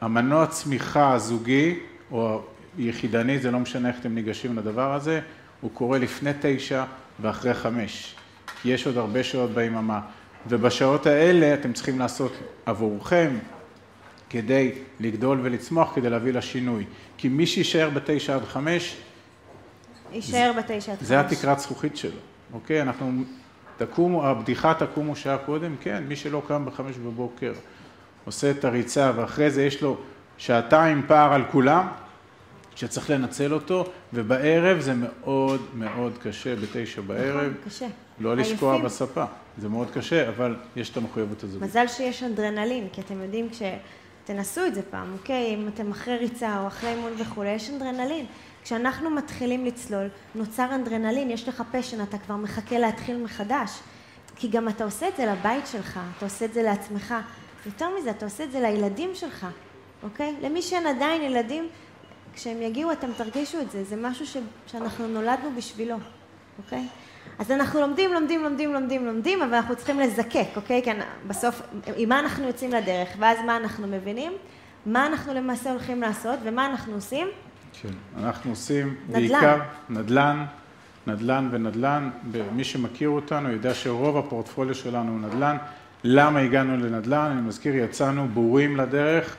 [0.00, 1.78] המנוע צמיחה הזוגי
[2.10, 2.42] או
[2.78, 5.20] יחידני, זה לא משנה איך אתם ניגשים לדבר הזה,
[5.60, 6.84] הוא קורה לפני תשע
[7.20, 8.14] ואחרי חמש.
[8.62, 10.00] כי יש עוד הרבה שעות ביממה.
[10.48, 12.32] ובשעות האלה אתם צריכים לעשות
[12.66, 13.38] עבורכם
[14.30, 16.84] כדי לגדול ולצמוח, כדי להביא לשינוי.
[17.18, 18.96] כי מי שיישאר בתשע עד חמש,
[20.12, 21.08] יישאר בתשע עד חמש.
[21.08, 22.20] זה התקרת זכוכית שלו,
[22.52, 22.82] אוקיי?
[22.82, 23.22] אנחנו,
[23.76, 27.52] תקומו, הבדיחה תקומו שעה קודם, כן, מי שלא קם בחמש בבוקר
[28.24, 29.96] עושה את הריצה ואחרי זה יש לו
[30.38, 31.86] שעתיים פער על כולם,
[32.76, 37.50] שצריך לנצל אותו, ובערב זה מאוד מאוד קשה, בתשע בערב.
[37.50, 37.86] נכון, קשה.
[38.20, 39.24] לא לשקוע בספה,
[39.58, 41.62] זה מאוד קשה, אבל יש את המחויבות הזאת.
[41.62, 45.54] מזל שיש אנדרנלין, כי אתם יודעים, כשתנסו את זה פעם, אוקיי?
[45.54, 48.26] אם אתם אחרי ריצה או אחרי אימון וכולי, יש אנדרנלין.
[48.64, 53.70] כשאנחנו מתחילים לצלול, נוצר אנדרנלין, יש לך פשן, אתה כבר מחכה להתחיל מחדש.
[54.36, 57.14] כי גם אתה עושה את זה לבית שלך, אתה עושה את זה לעצמך.
[57.66, 59.46] יותר מזה, אתה עושה את זה לילדים שלך,
[60.02, 60.34] אוקיי?
[60.42, 61.68] למי שאין עדיין ילדים,
[62.36, 65.96] כשהם יגיעו אתם תרגישו את זה, זה משהו ש, שאנחנו נולדנו בשבילו,
[66.58, 66.86] אוקיי?
[67.38, 70.82] אז אנחנו לומדים, לומדים, לומדים, לומדים, לומדים, אבל אנחנו צריכים לזקק, אוקיי?
[70.82, 70.90] כי
[71.26, 71.62] בסוף,
[71.96, 74.32] עם מה אנחנו יוצאים לדרך, ואז מה אנחנו מבינים,
[74.86, 77.26] מה אנחנו למעשה הולכים לעשות, ומה אנחנו עושים?
[77.82, 79.20] כן, אנחנו עושים נדל"ן.
[79.20, 79.58] בעיקר
[79.90, 80.44] נדל"ן,
[81.06, 82.10] נדל"ן ונדל"ן.
[82.52, 85.56] מי שמכיר אותנו יודע שרוב הפורטפוליו שלנו הוא נדל"ן.
[86.04, 87.30] למה הגענו לנדל"ן?
[87.32, 89.36] אני מזכיר, יצאנו בורים לדרך.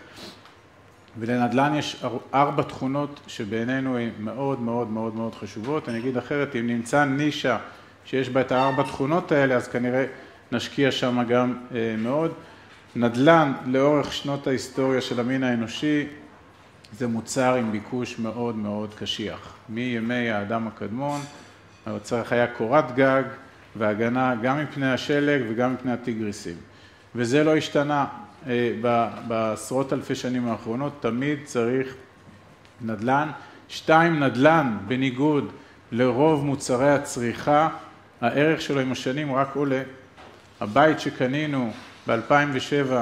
[1.19, 2.03] ולנדל"ן יש
[2.33, 5.89] ארבע תכונות שבעינינו הן מאוד מאוד מאוד מאוד חשובות.
[5.89, 7.57] אני אגיד אחרת, אם נמצא נישה
[8.05, 10.05] שיש בה את הארבע תכונות האלה, אז כנראה
[10.51, 12.31] נשקיע שם גם אה, מאוד.
[12.95, 16.07] נדל"ן לאורך שנות ההיסטוריה של המין האנושי
[16.97, 19.55] זה מוצר עם ביקוש מאוד מאוד קשיח.
[19.69, 21.21] מימי האדם הקדמון,
[21.85, 23.23] הצורך היה קורת גג
[23.75, 26.55] והגנה גם מפני השלג וגם מפני הטיגריסים.
[27.15, 28.05] וזה לא השתנה.
[28.47, 28.71] אה,
[29.27, 31.95] בעשרות אלפי שנים האחרונות, תמיד צריך
[32.81, 33.29] נדל"ן.
[33.69, 35.51] שתיים, נדל"ן, בניגוד
[35.91, 37.69] לרוב מוצרי הצריכה,
[38.21, 39.83] הערך שלו עם השנים רק עולה.
[40.59, 41.71] הבית שקנינו
[42.07, 42.93] ב-2007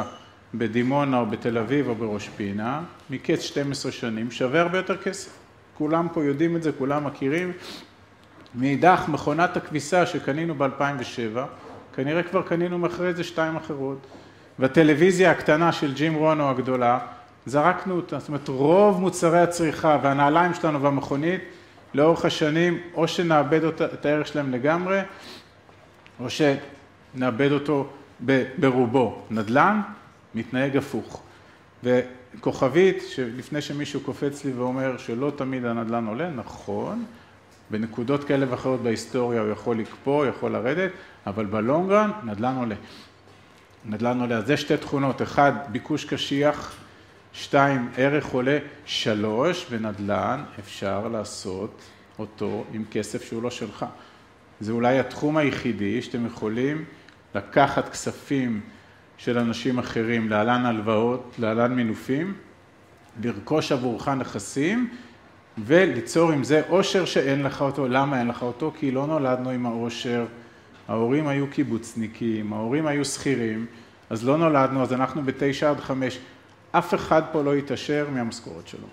[0.53, 5.31] בדימונה או בתל אביב או בראש פינה, מקץ 12 שנים, שווה הרבה יותר כסף.
[5.77, 7.51] כולם פה יודעים את זה, כולם מכירים.
[8.55, 11.39] מאידך, מכונת הכביסה שקנינו ב-2007,
[11.95, 14.08] כנראה כבר קנינו מאחרי זה שתיים אחרות.
[14.60, 17.00] והטלוויזיה הקטנה של ג'ים רונו הגדולה,
[17.46, 21.41] זרקנו אותה, זאת אומרת רוב מוצרי הצריכה והנעליים שלנו והמכונית
[21.94, 25.00] לאורך השנים או שנאבד אותה, את הערך שלהם לגמרי
[26.20, 27.88] או שנאבד אותו
[28.60, 29.22] ברובו.
[29.32, 29.82] נדל"ן
[30.36, 31.24] מתנהג הפוך.
[31.84, 37.06] וכוכבית, שלפני שמישהו קופץ לי ואומר שלא תמיד הנדל"ן עולה, נכון,
[37.72, 40.91] בנקודות כאלה ואחרות בהיסטוריה הוא יכול לקפוא, יכול לרדת,
[41.28, 42.76] אבל בלונגרן נדל"ן עולה.
[43.86, 44.38] נדל"ן עולה.
[44.38, 46.76] אז זה שתי תכונות, אחד, ביקוש קשיח,
[47.34, 51.82] שתיים, ערך עולה, שלוש, בנדל"ן אפשר לעשות
[52.19, 53.86] אותו עם כסף שהוא לא שלך.
[54.60, 56.86] זה אולי התחום היחידי שאתם יכולים
[57.36, 58.62] לקחת כספים
[59.17, 62.34] של אנשים אחרים, להלן הלוואות, להלן מינופים,
[63.24, 64.89] לרכוש עבורך נכסים
[65.58, 67.88] וליצור עם זה עושר שאין לך אותו.
[67.88, 68.74] למה אין לך אותו?
[68.80, 70.26] כי לא נולדנו עם העושר.
[70.88, 73.65] ההורים היו קיבוצניקים, ההורים היו שכירים,
[74.10, 76.19] אז לא נולדנו, אז אנחנו בתשע עד חמש.
[76.71, 78.88] אף אחד פה לא יתעשר מהמשכורת שלו.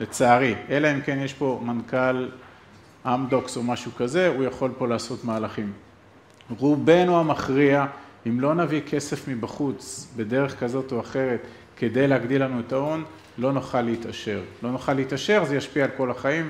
[0.00, 2.28] לצערי, אלא אם כן יש פה מנכ"ל
[3.06, 5.72] אמדוקס או משהו כזה, הוא יכול פה לעשות מהלכים.
[6.58, 7.86] רובנו המכריע,
[8.26, 11.40] אם לא נביא כסף מבחוץ בדרך כזאת או אחרת
[11.76, 13.04] כדי להגדיל לנו את ההון,
[13.38, 14.40] לא נוכל להתעשר.
[14.62, 16.48] לא נוכל להתעשר, זה ישפיע על כל החיים,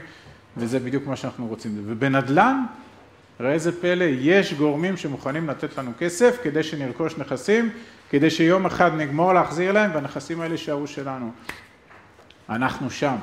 [0.57, 1.83] וזה בדיוק מה שאנחנו רוצים.
[1.87, 2.64] ובנדל"ן,
[3.40, 7.70] ראה איזה פלא, יש גורמים שמוכנים לתת לנו כסף כדי שנרכוש נכסים,
[8.11, 11.31] כדי שיום אחד נגמור להחזיר להם והנכסים האלה יישארו שלנו.
[12.48, 13.16] אנחנו שם.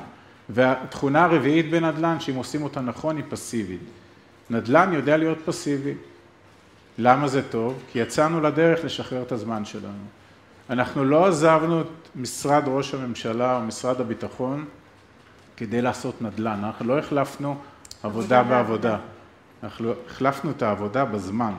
[0.48, 3.80] והתכונה הרביעית בנדל"ן, שאם עושים אותה נכון, היא פסיבית.
[4.50, 5.94] נדל"ן יודע להיות פסיבי.
[6.98, 7.82] למה זה טוב?
[7.92, 10.04] כי יצאנו לדרך לשחרר את הזמן שלנו.
[10.70, 14.64] אנחנו לא עזבנו את משרד ראש הממשלה או משרד הביטחון
[15.56, 17.56] כדי לעשות נדל"ן, אנחנו לא החלפנו
[18.02, 18.98] עבודה בעבודה.
[19.62, 21.52] אנחנו החלפנו את העבודה בזמן.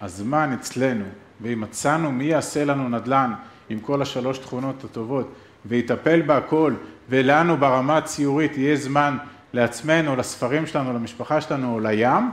[0.00, 1.04] הזמן אצלנו,
[1.40, 3.32] ואם מצאנו מי יעשה לנו נדל"ן
[3.68, 5.34] עם כל השלוש תכונות הטובות
[5.66, 6.74] ויטפל בהכל
[7.08, 9.18] ולנו ברמה הציורית יהיה זמן
[9.52, 12.30] לעצמנו, לספרים שלנו, למשפחה שלנו או לים,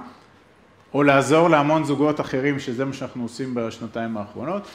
[0.93, 4.67] או לעזור להמון זוגות אחרים שזה מה שאנחנו עושים בשנתיים האחרונות,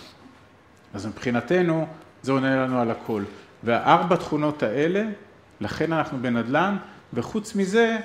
[0.95, 1.87] אז מבחינתנו
[2.23, 3.23] זה עונה לנו על הכל.
[3.63, 5.05] והארבע תכונות האלה,
[5.61, 6.77] לכן אנחנו בנדל"ן,
[7.15, 7.99] וחוץ מזה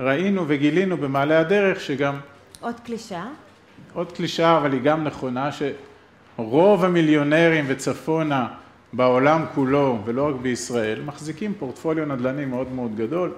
[0.00, 2.16] ראינו וגילינו במעלה הדרך שגם...
[2.60, 3.24] עוד קלישה.
[3.94, 8.48] עוד קלישה, אבל היא גם נכונה, שרוב המיליונרים וצפונה
[8.92, 13.32] בעולם כולו, ולא רק בישראל, מחזיקים פורטפוליו נדל"ני מאוד מאוד גדול.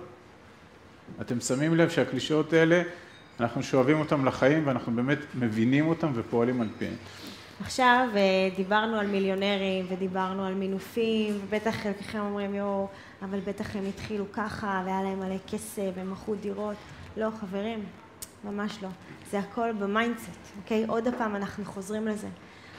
[1.20, 2.82] אתם שמים לב שהקלישאות האלה,
[3.40, 6.94] אנחנו שואבים אותם לחיים ואנחנו באמת מבינים אותם ופועלים על פיהם.
[7.60, 8.20] עכשיו אה,
[8.56, 12.88] דיברנו על מיליונרים ודיברנו על מינופים, ובטח חלקכם אומרים יואו,
[13.24, 16.76] אבל בטח הם התחילו ככה והיה להם מלא כסף והם מכרו דירות.
[17.16, 17.84] לא, חברים,
[18.44, 18.88] ממש לא.
[19.30, 20.30] זה הכל ב mindset,
[20.62, 20.84] אוקיי?
[20.88, 22.28] עוד הפעם אנחנו חוזרים לזה.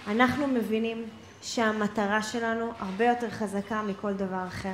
[0.07, 1.05] אנחנו מבינים
[1.41, 4.73] שהמטרה שלנו הרבה יותר חזקה מכל דבר אחר.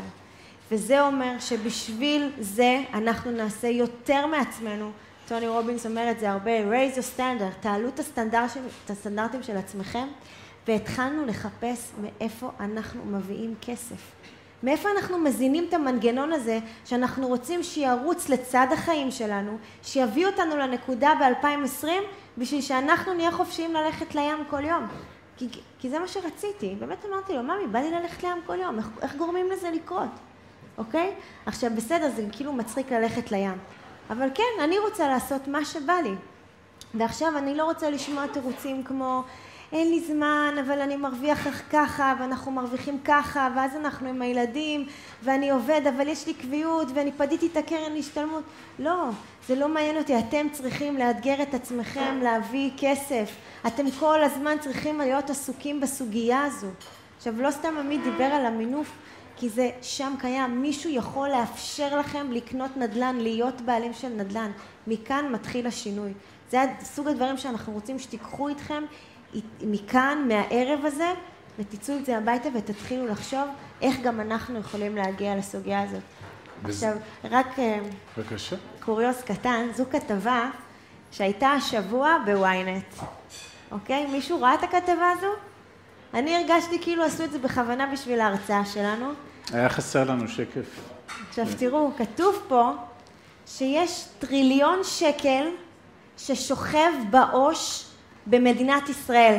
[0.71, 4.91] וזה אומר שבשביל זה אנחנו נעשה יותר מעצמנו.
[5.27, 8.51] טוני רובינס אומר את זה הרבה, raise your standard, תעלו את, הסטנדרט,
[8.85, 10.07] את הסטנדרטים של עצמכם,
[10.67, 14.11] והתחלנו לחפש מאיפה אנחנו מביאים כסף.
[14.63, 21.13] מאיפה אנחנו מזינים את המנגנון הזה שאנחנו רוצים שירוץ לצד החיים שלנו, שיביא אותנו לנקודה
[21.19, 21.87] ב-2020
[22.37, 24.87] בשביל שאנחנו נהיה חופשיים ללכת לים כל יום.
[25.37, 25.47] כי,
[25.79, 26.75] כי זה מה שרציתי.
[26.79, 30.09] באמת אמרתי לו, ממי, בא לי ללכת לים כל יום, איך, איך גורמים לזה לקרות?
[30.77, 31.13] אוקיי?
[31.45, 33.57] עכשיו בסדר, זה כאילו מצחיק ללכת לים.
[34.09, 36.13] אבל כן, אני רוצה לעשות מה שבא לי.
[36.93, 39.23] ועכשיו אני לא רוצה לשמוע תירוצים כמו
[39.71, 44.87] אין לי זמן, אבל אני מרוויח ככה, ואנחנו מרוויחים ככה, ואז אנחנו עם הילדים,
[45.23, 48.43] ואני עובד, אבל יש לי קביעות, ואני פדיתי את הקרן להשתלמות.
[48.79, 49.09] לא,
[49.47, 50.19] זה לא מעניין אותי.
[50.19, 53.31] אתם צריכים לאתגר את עצמכם להביא כסף.
[53.67, 56.67] אתם כל הזמן צריכים להיות עסוקים בסוגיה הזו.
[57.17, 58.91] עכשיו, לא סתם עמית דיבר על המינוף,
[59.37, 60.61] כי זה שם קיים.
[60.61, 64.51] מישהו יכול לאפשר לכם לקנות נדל"ן, להיות בעלים של נדל"ן.
[64.87, 66.13] מכאן מתחיל השינוי.
[66.49, 68.83] זה סוג הדברים שאנחנו רוצים שתיקחו איתכם
[69.61, 71.13] מכאן, מהערב הזה,
[71.59, 73.47] ותצאו את זה הביתה ותתחילו לחשוב
[73.81, 76.01] איך גם אנחנו יכולים להגיע לסוגיה הזאת.
[76.63, 76.89] וזה...
[76.89, 77.79] עכשיו, רק אה,
[78.17, 78.55] בבקשה.
[78.79, 80.49] קוריוס קטן, זו כתבה
[81.11, 82.85] שהייתה השבוע בוויינט.
[83.71, 84.05] אוקיי?
[84.05, 85.27] מישהו ראה את הכתבה הזו?
[86.13, 89.11] אני הרגשתי כאילו עשו את זה בכוונה בשביל ההרצאה שלנו.
[89.53, 90.79] היה חסר לנו שקף.
[91.29, 92.71] עכשיו תראו, כתוב פה
[93.47, 95.47] שיש טריליון שקל
[96.17, 97.85] ששוכב בעו"ש
[98.27, 99.37] במדינת ישראל.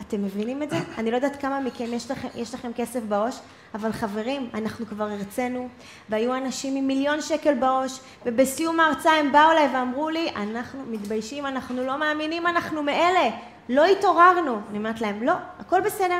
[0.00, 0.76] אתם מבינים את זה?
[0.98, 3.38] אני לא יודעת כמה מכם יש לכם, יש לכם כסף בעו"ש,
[3.74, 5.68] אבל חברים, אנחנו כבר הרצינו,
[6.08, 11.46] והיו אנשים עם מיליון שקל בעו"ש, ובסיום ההרצאה הם באו אליי ואמרו לי, אנחנו מתביישים,
[11.46, 13.30] אנחנו לא מאמינים, אנחנו מאלה,
[13.68, 14.58] לא התעוררנו.
[14.70, 16.18] אני אומרת להם, לא, הכל בסדר.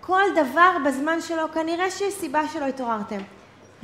[0.00, 3.20] כל דבר בזמן שלו, כנראה שיש סיבה שלא התעוררתם.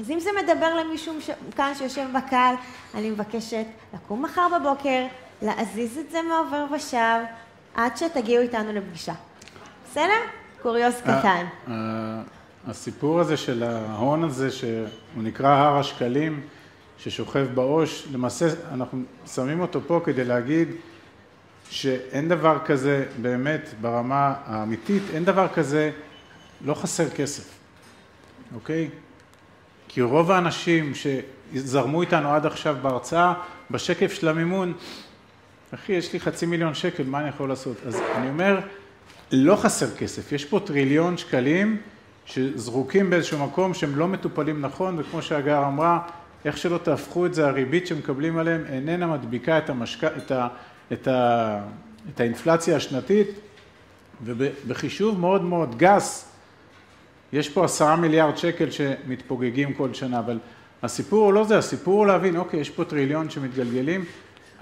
[0.01, 1.15] אז אם זה מדבר למישהו
[1.57, 2.55] כאן שיושב בקהל,
[2.95, 5.07] אני מבקשת לקום מחר בבוקר,
[5.43, 7.19] להזיז את זה מעובר ושב,
[7.75, 9.15] עד שתגיעו איתנו לפגישה.
[9.91, 10.21] בסדר?
[10.63, 11.47] קוריוז אה, קטן.
[11.69, 11.75] אה,
[12.67, 16.41] הסיפור הזה של ההון הזה, שהוא נקרא הר השקלים,
[16.99, 19.03] ששוכב בעו"ש, למעשה אנחנו
[19.35, 20.69] שמים אותו פה כדי להגיד
[21.71, 25.91] שאין דבר כזה באמת ברמה האמיתית, אין דבר כזה,
[26.65, 27.51] לא חסר כסף,
[28.55, 28.89] אוקיי?
[29.89, 33.35] כי רוב האנשים שזרמו איתנו עד עכשיו בהרצאה,
[33.71, 34.73] בשקף של המימון,
[35.75, 37.77] אחי, יש לי חצי מיליון שקל, מה אני יכול לעשות?
[37.87, 38.61] אז אני אומר,
[39.33, 41.77] לא חסר כסף, יש פה טריליון שקלים
[42.25, 45.99] שזרוקים באיזשהו מקום שהם לא מטופלים נכון, וכמו שהגר אמרה,
[46.45, 50.05] איך שלא תהפכו את זה, הריבית שמקבלים עליהם איננה מדביקה את, המשק...
[50.05, 50.49] את, ה...
[50.93, 51.61] את, ה...
[52.15, 53.29] את האינפלציה השנתית,
[54.25, 56.33] ובחישוב מאוד מאוד גס,
[57.33, 60.39] יש פה עשרה מיליארד שקל שמתפוגגים כל שנה, אבל
[60.83, 64.05] הסיפור הוא לא זה, הסיפור הוא להבין, אוקיי, יש פה טריליון שמתגלגלים,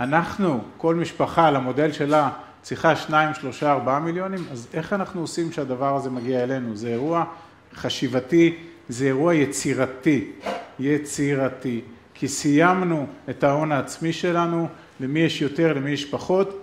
[0.00, 2.30] אנחנו, כל משפחה על המודל שלה
[2.62, 6.76] צריכה שניים, שלושה, ארבעה מיליונים, אז איך אנחנו עושים שהדבר הזה מגיע אלינו?
[6.76, 7.24] זה אירוע
[7.74, 8.56] חשיבתי,
[8.88, 10.30] זה אירוע יצירתי,
[10.78, 11.80] יצירתי,
[12.14, 14.68] כי סיימנו את ההון העצמי שלנו,
[15.00, 16.60] למי יש יותר, למי יש פחות,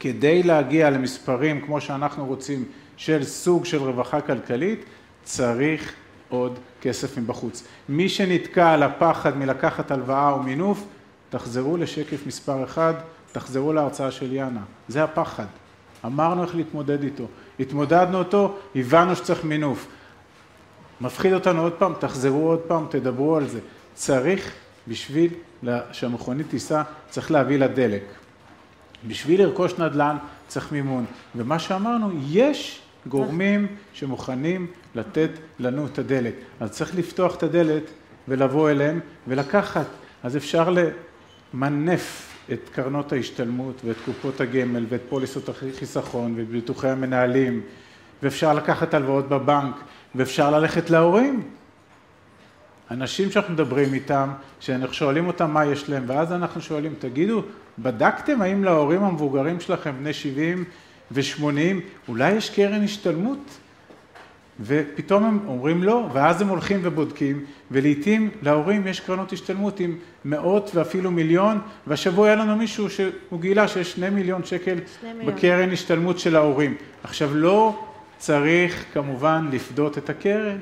[0.00, 2.64] כדי להגיע למספרים כמו שאנחנו רוצים
[2.96, 4.84] של סוג של רווחה כלכלית,
[5.22, 5.94] צריך
[6.28, 7.64] עוד כסף מבחוץ.
[7.88, 10.84] מי שנתקע על הפחד מלקחת הלוואה או מינוף,
[11.30, 12.94] תחזרו לשקף מספר אחד,
[13.32, 15.46] תחזרו להרצאה של יאנה, זה הפחד.
[16.04, 17.26] אמרנו איך להתמודד איתו,
[17.60, 19.86] התמודדנו אותו, הבנו שצריך מינוף.
[21.00, 23.60] מפחיד אותנו עוד פעם, תחזרו עוד פעם, תדברו על זה.
[23.94, 24.52] צריך,
[24.88, 25.30] בשביל
[25.92, 28.02] שהמכונית תיסע, צריך להביא לה דלק.
[29.06, 30.16] בשביל לרכוש נדל"ן
[30.48, 31.04] צריך מימון.
[31.36, 36.34] ומה שאמרנו, יש גורמים שמוכנים לתת לנו את הדלת.
[36.60, 37.82] אז צריך לפתוח את הדלת
[38.28, 39.86] ולבוא אליהם ולקחת.
[40.22, 40.70] אז אפשר
[41.54, 47.60] למנף את קרנות ההשתלמות ואת קופות הגמל ואת פוליסות החיסכון ואת ביטוחי המנהלים
[48.22, 49.74] ואפשר לקחת הלוואות בבנק
[50.14, 51.42] ואפשר ללכת להורים.
[52.90, 54.28] אנשים שאנחנו מדברים איתם,
[54.60, 57.42] שאנחנו שואלים אותם מה יש להם ואז אנחנו שואלים תגידו
[57.78, 60.64] בדקתם האם להורים המבוגרים שלכם בני 70
[61.10, 61.44] ו-80
[62.08, 63.58] אולי יש קרן השתלמות?
[64.60, 70.70] ופתאום הם אומרים לא, ואז הם הולכים ובודקים, ולעיתים להורים יש קרנות השתלמות עם מאות
[70.74, 75.34] ואפילו מיליון, והשבוע היה לנו מישהו שהוא גילה שיש שני מיליון שקל מיליון.
[75.34, 76.74] בקרן השתלמות של ההורים.
[77.04, 77.80] עכשיו לא
[78.18, 80.58] צריך כמובן לפדות את הקרן,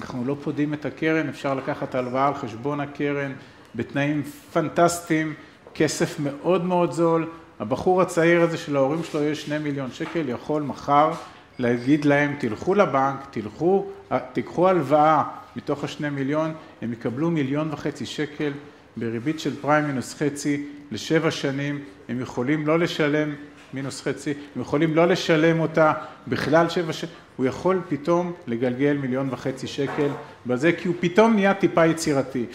[0.00, 3.32] אנחנו לא פודים את הקרן, אפשר לקחת הלוואה על חשבון הקרן
[3.74, 5.34] בתנאים פנטסטיים,
[5.74, 7.28] כסף מאוד מאוד זול,
[7.60, 11.12] הבחור הצעיר הזה שלהורים שלו יש שני מיליון שקל יכול מחר
[11.58, 13.86] להגיד להם תלכו לבנק, תלכו,
[14.32, 15.22] תיקחו הלוואה
[15.56, 18.52] מתוך השני מיליון, הם יקבלו מיליון וחצי שקל
[18.96, 23.34] בריבית של פריים מינוס חצי לשבע שנים, הם יכולים לא לשלם
[23.74, 25.92] מינוס חצי, הם יכולים לא לשלם אותה
[26.28, 30.08] בכלל שבע שנים, הוא יכול פתאום לגלגל מיליון וחצי שקל
[30.46, 32.46] בזה כי הוא פתאום נהיה טיפה יצירתי.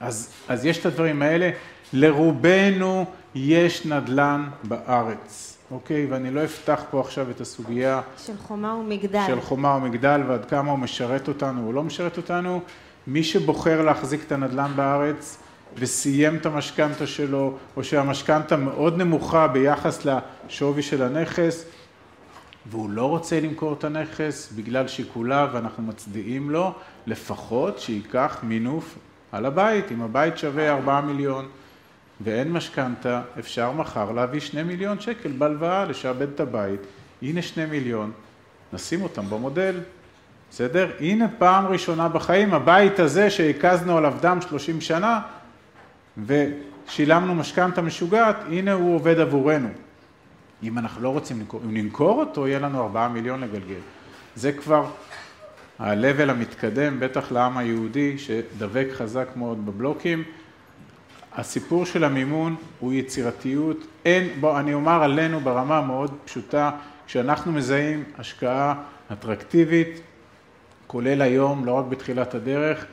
[0.00, 1.50] אז, אז יש את הדברים האלה,
[1.92, 5.49] לרובנו יש נדל"ן בארץ.
[5.70, 6.06] אוקיי?
[6.10, 9.24] ואני לא אפתח פה עכשיו את הסוגיה של חומה ומגדל.
[9.26, 12.60] של חומה ומגדל ועד כמה הוא משרת אותנו או לא משרת אותנו.
[13.06, 15.38] מי שבוחר להחזיק את הנדל"ן בארץ
[15.76, 21.64] וסיים את המשכנתה שלו, או שהמשכנתה מאוד נמוכה ביחס לשווי של הנכס,
[22.66, 26.72] והוא לא רוצה למכור את הנכס בגלל שיקוליו ואנחנו מצדיעים לו,
[27.06, 28.98] לפחות שייקח מינוף
[29.32, 29.92] על הבית.
[29.92, 31.48] אם הבית שווה 4 מיליון,
[32.20, 36.80] ואין משכנתה, אפשר מחר להביא שני מיליון שקל בהלוואה לשעבד את הבית.
[37.22, 38.12] הנה שני מיליון,
[38.72, 39.80] נשים אותם במודל,
[40.50, 40.90] בסדר?
[41.00, 45.20] הנה פעם ראשונה בחיים, הבית הזה שהקזנו עליו דם 30 שנה
[46.26, 49.68] ושילמנו משכנתה משוגעת, הנה הוא עובד עבורנו.
[50.62, 53.80] אם אנחנו לא רוצים למכור, אם נמכור אותו, יהיה לנו 4 מיליון לגלגל.
[54.34, 54.86] זה כבר
[55.78, 60.24] ה-level המתקדם, בטח לעם היהודי, שדבק חזק מאוד בבלוקים.
[61.36, 66.70] הסיפור של המימון הוא יצירתיות, אין, בוא אני אומר עלינו ברמה מאוד פשוטה,
[67.06, 68.74] כשאנחנו מזהים השקעה
[69.12, 70.00] אטרקטיבית,
[70.86, 72.84] כולל היום, לא רק בתחילת הדרך,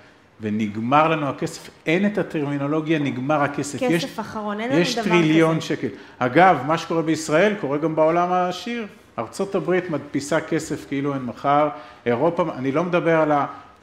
[0.41, 3.79] ונגמר לנו הכסף, אין את הטרמינולוגיה נגמר הכסף.
[3.79, 4.99] כסף יש, אחרון, אין לנו דבר כזה.
[4.99, 5.87] יש טריליון שקל.
[6.17, 8.87] אגב, מה שקורה בישראל קורה גם בעולם העשיר.
[9.19, 11.69] ארצות הברית מדפיסה כסף כאילו אין מחר,
[12.05, 13.31] אירופה, אני לא מדבר על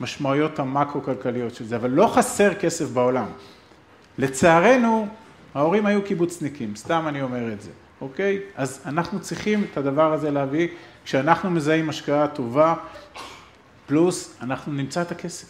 [0.00, 3.26] המשמעויות המקרו-כלכליות של זה, אבל לא חסר כסף בעולם.
[4.18, 5.08] לצערנו,
[5.54, 8.40] ההורים היו קיבוצניקים, סתם אני אומר את זה, אוקיי?
[8.56, 10.68] אז אנחנו צריכים את הדבר הזה להביא,
[11.04, 12.74] כשאנחנו מזהים השקעה טובה,
[13.86, 15.48] פלוס אנחנו נמצא את הכסף.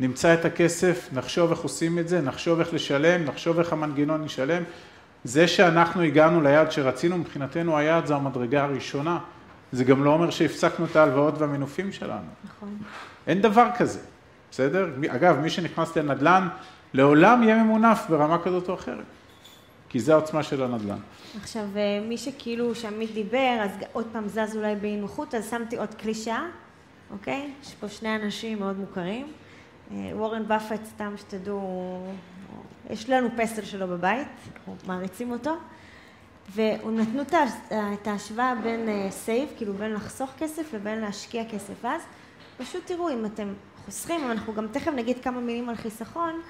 [0.00, 4.62] נמצא את הכסף, נחשוב איך עושים את זה, נחשוב איך לשלם, נחשוב איך המנגנון ישלם.
[5.24, 9.18] זה שאנחנו הגענו ליעד שרצינו, מבחינתנו היעד זה המדרגה הראשונה.
[9.72, 12.26] זה גם לא אומר שהפסקנו את ההלוואות והמינופים שלנו.
[12.44, 12.76] נכון.
[13.26, 13.98] אין דבר כזה,
[14.50, 14.88] בסדר?
[15.08, 16.48] אגב, מי שנכנס לנדל"ן,
[16.94, 19.04] לעולם יהיה ממונף ברמה כזאת או אחרת,
[19.88, 20.98] כי זה העוצמה של הנדל"ן.
[21.40, 25.76] עכשיו, אה, מי שכאילו שעמית דיבר, אז עוד פעם זז אולי באי נוחות, אז שמתי
[25.76, 26.38] עוד קלישה,
[27.10, 27.50] אוקיי?
[27.62, 29.26] יש פה שני אנשים מאוד מוכרים.
[29.90, 32.06] אה, וורן באפט, סתם שתדעו,
[32.90, 34.28] יש לנו פסל שלו בבית,
[34.86, 35.56] מעריצים אותו,
[36.54, 37.22] ונתנו
[37.70, 41.84] את ההשוואה בין save, אה, כאילו בין לחסוך כסף לבין להשקיע כסף.
[41.84, 42.02] אז
[42.58, 43.48] פשוט תראו אם אתם
[43.84, 46.40] חוסכים, אנחנו גם תכף נגיד כמה מילים על חיסכון,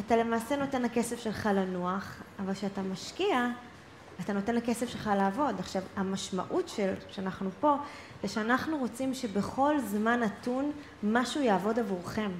[0.00, 3.46] אתה למעשה נותן לכסף שלך לנוח, אבל כשאתה משקיע,
[4.20, 5.54] אתה נותן לכסף שלך לעבוד.
[5.58, 7.76] עכשיו, המשמעות של, שאנחנו פה,
[8.22, 12.30] זה שאנחנו רוצים שבכל זמן נתון משהו יעבוד עבורכם,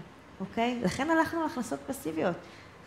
[0.40, 0.80] אוקיי?
[0.84, 2.36] לכן הלכנו להכנסות פסיביות.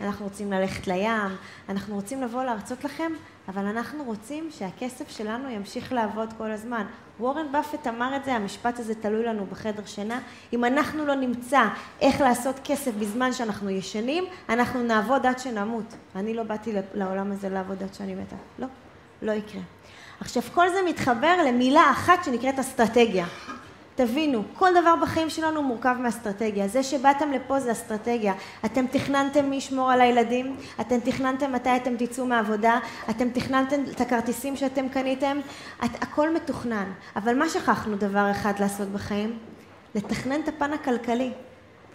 [0.02, 1.36] אנחנו רוצים ללכת לים,
[1.70, 3.12] אנחנו רוצים לבוא להרצות לכם,
[3.48, 6.86] אבל אנחנו רוצים שהכסף שלנו ימשיך לעבוד כל הזמן.
[7.20, 10.20] וורן באפט אמר את זה, המשפט הזה תלוי לנו בחדר שינה.
[10.54, 11.62] אם אנחנו לא נמצא
[12.02, 15.94] איך לעשות כסף בזמן שאנחנו ישנים, אנחנו נעבוד עד שנמות.
[16.16, 18.36] אני לא באתי לעולם הזה לעבוד עד שאני מתה.
[18.60, 18.68] לא,
[19.22, 19.62] לא יקרה.
[20.22, 23.26] עכשיו, כל זה מתחבר למילה אחת שנקראת אסטרטגיה.
[24.00, 26.68] תבינו, כל דבר בחיים שלנו מורכב מאסטרטגיה.
[26.68, 28.34] זה שבאתם לפה זה אסטרטגיה.
[28.66, 32.80] אתם תכננתם מי ישמור על הילדים, אתם תכננתם מתי אתם תצאו מהעבודה,
[33.10, 35.40] אתם תכננתם את הכרטיסים שאתם קניתם,
[35.86, 36.92] את, הכל מתוכנן.
[37.16, 39.38] אבל מה שכחנו דבר אחד לעשות בחיים?
[39.96, 41.32] לתכנן את הפן הכלכלי.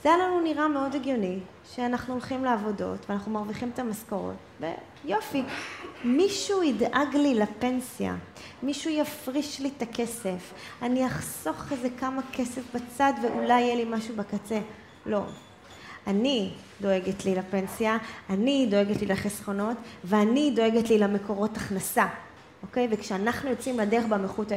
[0.04, 1.38] זה היה לנו נראה מאוד הגיוני,
[1.74, 5.42] שאנחנו הולכים לעבודות ואנחנו מרוויחים את המשכורות, ויופי,
[6.04, 8.16] מישהו ידאג לי לפנסיה,
[8.62, 10.52] מישהו יפריש לי את הכסף,
[10.82, 14.60] אני אחסוך איזה כמה כסף בצד ואולי יהיה לי משהו בקצה.
[15.06, 15.22] לא.
[16.06, 17.96] אני דואגת לי לפנסיה,
[18.30, 22.06] אני דואגת לי לחסכונות, ואני דואגת לי למקורות הכנסה,
[22.62, 22.88] אוקיי?
[22.90, 24.04] וכשאנחנו יוצאים לדרך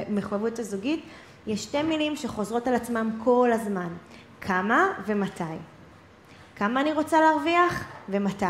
[0.09, 1.03] במחויבות הזוגית,
[1.47, 3.89] יש שתי מילים שחוזרות על עצמם כל הזמן.
[4.41, 5.43] כמה ומתי.
[6.55, 8.45] כמה אני רוצה להרוויח ומתי.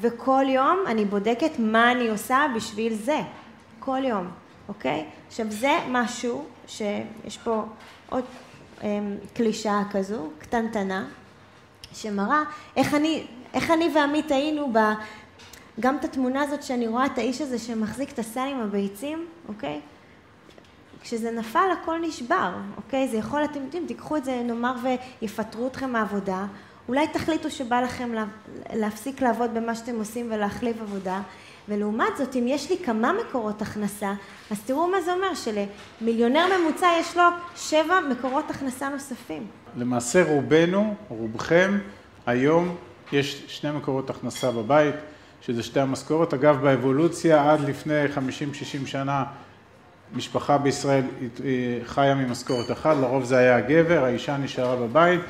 [0.00, 3.20] וכל יום אני בודקת מה אני עושה בשביל זה.
[3.78, 4.28] כל יום,
[4.68, 5.04] אוקיי?
[5.28, 7.64] עכשיו זה משהו שיש פה
[8.08, 8.24] עוד
[8.82, 11.06] אמ, קלישאה כזו, קטנטנה,
[11.92, 12.42] שמראה
[12.76, 14.78] איך אני, איך אני ועמית היינו ב...
[15.80, 19.80] גם את התמונה הזאת שאני רואה את האיש הזה שמחזיק את הסל עם הביצים, אוקיי?
[21.02, 23.08] כשזה נפל הכל נשבר, אוקיי?
[23.08, 24.74] זה יכול, אתם יודעים, תיקחו את זה, נאמר
[25.22, 26.46] ויפטרו אתכם מהעבודה,
[26.88, 28.24] אולי תחליטו שבא לכם לה,
[28.72, 31.20] להפסיק לעבוד במה שאתם עושים ולהחליף עבודה,
[31.68, 34.12] ולעומת זאת, אם יש לי כמה מקורות הכנסה,
[34.50, 37.22] אז תראו מה זה אומר, שלמיליונר ממוצע יש לו
[37.56, 39.46] שבע מקורות הכנסה נוספים.
[39.76, 41.78] למעשה רובנו, רובכם,
[42.26, 42.76] היום
[43.12, 44.94] יש שני מקורות הכנסה בבית,
[45.40, 46.34] שזה שתי המשכורות.
[46.34, 48.04] אגב, באבולוציה עד לפני
[48.84, 49.24] 50-60 שנה
[50.16, 51.04] משפחה בישראל
[51.84, 55.20] חיה ממשכורת אחת, לרוב זה היה הגבר, האישה נשארה בבית.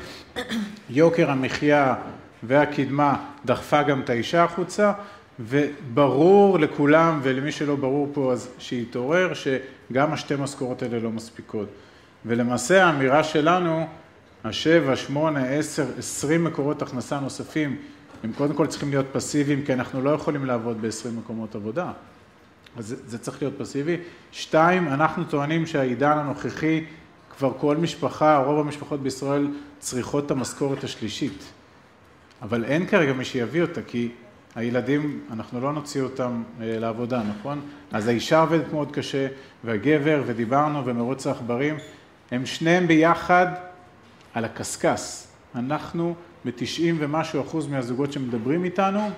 [0.89, 1.95] יוקר המחיה
[2.43, 3.15] והקדמה
[3.45, 4.91] דחפה גם את האישה החוצה,
[5.39, 11.67] וברור לכולם, ולמי שלא ברור פה אז שיתעורר, שגם השתי משכורות האלה לא מספיקות.
[12.25, 13.87] ולמעשה האמירה שלנו,
[14.43, 17.75] השבע, שמונה, עשר, עשרים מקורות הכנסה נוספים,
[18.23, 21.91] הם קודם כל צריכים להיות פסיביים, כי אנחנו לא יכולים לעבוד בעשרים מקומות עבודה.
[22.77, 23.97] אז זה, צריך להיות פסיבי.
[24.31, 26.85] שתיים, אנחנו טוענים שהעידן הנוכחי,
[27.37, 29.47] כבר כל משפחה, רוב המשפחות בישראל
[29.79, 31.43] צריכות את המשכורת השלישית.
[32.41, 34.11] אבל אין כרגע מי שיביא אותה, כי
[34.55, 37.61] הילדים, אנחנו לא נוציא אותם אה, לעבודה, נכון?
[37.91, 39.27] אז האישה עובדת מאוד קשה,
[39.63, 41.75] והגבר, ודיברנו, ומרוץ העכברים,
[42.31, 43.47] הם שניהם ביחד
[44.33, 45.23] על הקשקש.
[45.55, 46.15] אנחנו
[46.45, 49.09] ב-90 ומשהו אחוז מהזוגות שמדברים איתנו,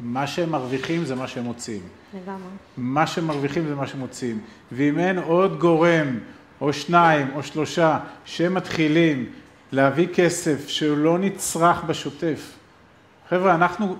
[0.00, 1.82] מה שהם מרוויחים זה מה שהם מוציאים.
[2.14, 2.48] לגמרי.
[2.76, 4.40] מה שהם מרוויחים זה מה שהם מוציאים.
[4.72, 6.18] ואם אין עוד גורם,
[6.60, 9.26] או שניים, או שלושה, שמתחילים
[9.72, 12.52] להביא כסף שהוא לא נצרך בשוטף.
[13.28, 13.96] חבר'ה, אנחנו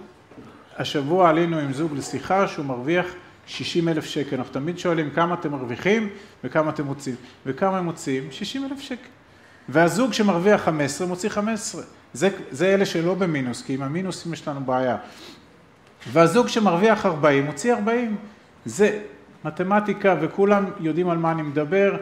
[0.77, 3.07] השבוע עלינו עם זוג לשיחה שהוא מרוויח
[3.47, 4.37] 60 אלף שקל.
[4.37, 6.09] אנחנו תמיד שואלים כמה אתם מרוויחים
[6.45, 7.17] וכמה אתם מוציאים.
[7.47, 8.31] וכמה הם מוציאים?
[8.31, 9.09] 60 אלף שקל.
[9.69, 11.83] והזוג שמרוויח 15 מוציא 15.
[12.13, 14.97] זה, זה אלה שלא במינוס, כי עם המינוסים יש לנו בעיה.
[16.13, 18.17] והזוג שמרוויח 40 מוציא 40.
[18.65, 18.99] זה
[19.45, 21.97] מתמטיקה וכולם יודעים על מה אני מדבר.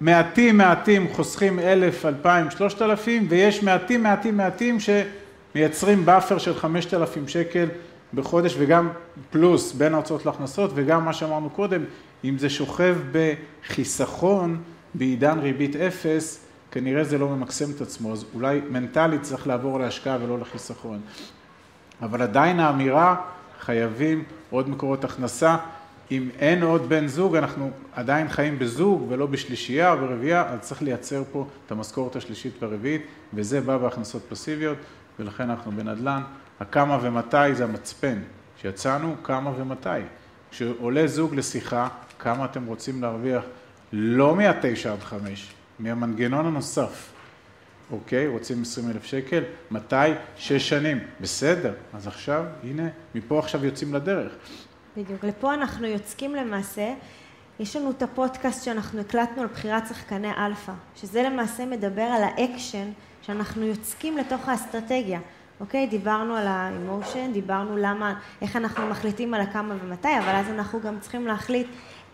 [0.00, 6.94] מעטים מעטים חוסכים אלף, אלפיים, שלושת אלפים, ויש מעטים מעטים מעטים שמייצרים buffer של חמשת
[6.94, 7.68] אלפים שקל
[8.14, 8.88] בחודש וגם
[9.30, 11.84] פלוס בין ההוצאות להכנסות וגם מה שאמרנו קודם,
[12.24, 14.62] אם זה שוכב בחיסכון
[14.94, 20.18] בעידן ריבית אפס, כנראה זה לא ממקסם את עצמו, אז אולי מנטלית צריך לעבור להשקעה
[20.22, 21.00] ולא לחיסכון.
[22.02, 23.16] אבל עדיין האמירה,
[23.60, 25.56] חייבים עוד מקורות הכנסה.
[26.10, 30.82] אם אין עוד בן זוג, אנחנו עדיין חיים בזוג ולא בשלישייה או ברביעייה, אז צריך
[30.82, 33.02] לייצר פה את המשכורת השלישית והרביעית,
[33.34, 34.78] וזה בא בהכנסות פסיביות,
[35.18, 36.22] ולכן אנחנו בנדל"ן.
[36.60, 38.18] הכמה ומתי זה המצפן.
[38.58, 39.88] כשיצאנו, כמה ומתי.
[40.50, 41.88] כשעולה זוג לשיחה,
[42.18, 43.42] כמה אתם רוצים להרוויח,
[43.92, 47.12] לא מהתשע עד חמש, מהמנגנון הנוסף.
[47.92, 49.96] אוקיי, רוצים 20 אלף שקל, מתי?
[50.36, 50.98] שש שנים.
[51.20, 54.32] בסדר, אז עכשיו, הנה, מפה עכשיו יוצאים לדרך.
[54.96, 56.94] בדיוק, לפה אנחנו יוצקים למעשה.
[57.60, 62.90] יש לנו את הפודקאסט שאנחנו הקלטנו על בחירת שחקני אלפא, שזה למעשה מדבר על האקשן
[63.22, 65.20] שאנחנו יוצקים לתוך האסטרטגיה.
[65.60, 65.86] אוקיי?
[65.86, 70.80] דיברנו על ה emotion, דיברנו למה, איך אנחנו מחליטים על הכמה ומתי, אבל אז אנחנו
[70.80, 71.66] גם צריכים להחליט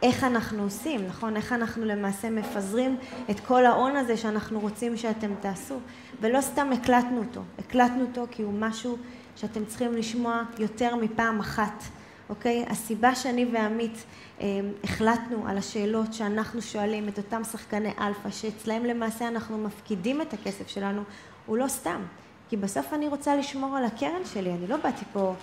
[0.03, 1.36] איך אנחנו עושים, נכון?
[1.36, 2.97] איך אנחנו למעשה מפזרים
[3.30, 5.78] את כל ההון הזה שאנחנו רוצים שאתם תעשו.
[6.20, 8.97] ולא סתם הקלטנו אותו, הקלטנו אותו כי הוא משהו
[9.36, 11.82] שאתם צריכים לשמוע יותר מפעם אחת,
[12.28, 12.64] אוקיי?
[12.68, 14.05] הסיבה שאני ועמית
[14.40, 14.47] אה,
[14.84, 20.68] החלטנו על השאלות שאנחנו שואלים את אותם שחקני אלפא, שאצלהם למעשה אנחנו מפקידים את הכסף
[20.68, 21.03] שלנו,
[21.47, 22.01] הוא לא סתם.
[22.49, 25.34] כי בסוף אני רוצה לשמור על הקרן שלי, אני לא באתי פה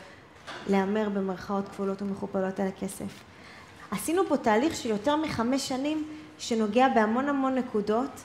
[0.67, 3.32] להמר במרכאות כפולות ומכופלות על הכסף.
[3.93, 8.23] עשינו פה תהליך של יותר מחמש שנים שנוגע בהמון המון נקודות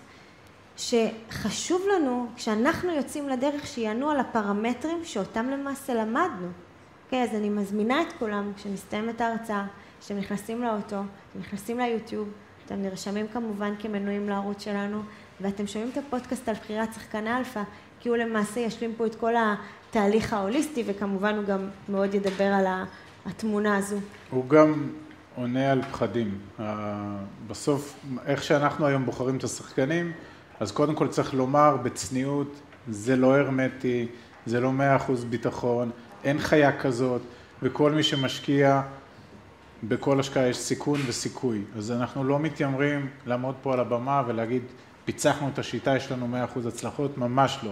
[0.77, 6.49] שחשוב לנו כשאנחנו יוצאים לדרך שיענו על הפרמטרים שאותם למעשה למדנו.
[7.05, 9.67] אוקיי, okay, אז אני מזמינה את כולם כשמסתיימת ההרצאה,
[10.01, 12.29] כשאתם נכנסים לאוטו, אתם נכנסים ליוטיוב,
[12.67, 15.03] אתם נרשמים כמובן כמנויים לערוץ שלנו
[15.41, 17.63] ואתם שומעים את הפודקאסט על בחירת שחקן אלפא,
[18.01, 22.67] כי הוא למעשה ישלים פה את כל התהליך ההוליסטי, וכמובן הוא גם מאוד ידבר על
[23.27, 23.97] התמונה הזו.
[24.31, 24.91] הוא גם
[25.39, 26.39] עונה על פחדים.
[27.49, 30.13] בסוף, איך שאנחנו היום בוחרים את השחקנים,
[30.61, 34.07] אז קודם כל צריך לומר בצניעות, זה לא הרמטי,
[34.47, 35.91] זה לא מאה אחוז ביטחון,
[36.25, 37.23] אין חיה כזאת,
[37.63, 38.83] וכל מי שמשקיע,
[39.83, 41.63] בכל השקעה יש סיכון וסיכוי.
[41.77, 44.63] אז אנחנו לא מתיימרים לעמוד פה על הבמה ולהגיד,
[45.05, 47.71] פיצחנו את השיטה, יש לנו מאה אחוז הצלחות, ממש לא.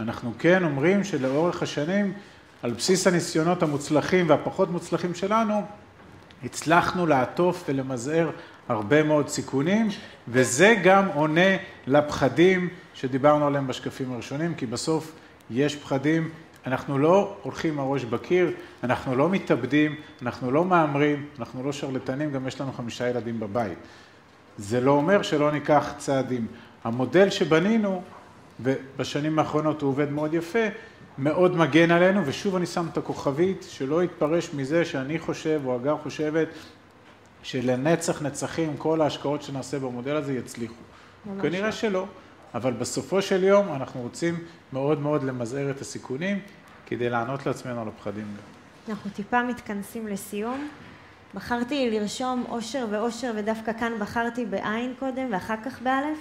[0.00, 2.12] אנחנו כן אומרים שלאורך השנים,
[2.62, 5.62] על בסיס הניסיונות המוצלחים והפחות מוצלחים שלנו,
[6.44, 8.30] הצלחנו לעטוף ולמזער
[8.68, 9.88] הרבה מאוד סיכונים,
[10.28, 11.56] וזה גם עונה
[11.86, 15.12] לפחדים שדיברנו עליהם בשקפים הראשונים, כי בסוף
[15.50, 16.30] יש פחדים,
[16.66, 18.50] אנחנו לא הולכים הראש בקיר,
[18.84, 23.78] אנחנו לא מתאבדים, אנחנו לא מהמרים, אנחנו לא שרלטנים, גם יש לנו חמישה ילדים בבית.
[24.58, 26.46] זה לא אומר שלא ניקח צעדים.
[26.84, 28.02] המודל שבנינו,
[28.60, 30.66] ובשנים האחרונות הוא עובד מאוד יפה,
[31.18, 35.96] מאוד מגן עלינו, ושוב אני שם את הכוכבית, שלא יתפרש מזה שאני חושב, או הגר
[35.96, 36.48] חושבת,
[37.42, 40.74] שלנצח נצחים כל ההשקעות שנעשה במודל הזה יצליחו.
[41.42, 41.70] כנראה לא.
[41.70, 42.06] שלא,
[42.54, 44.38] אבל בסופו של יום אנחנו רוצים
[44.72, 46.40] מאוד מאוד למזער את הסיכונים,
[46.86, 48.26] כדי לענות לעצמנו על הפחדים.
[48.88, 50.68] אנחנו טיפה מתכנסים לסיום.
[51.34, 56.18] בחרתי לרשום אושר ואושר, ודווקא כאן בחרתי בעין קודם ואחר כך באלף.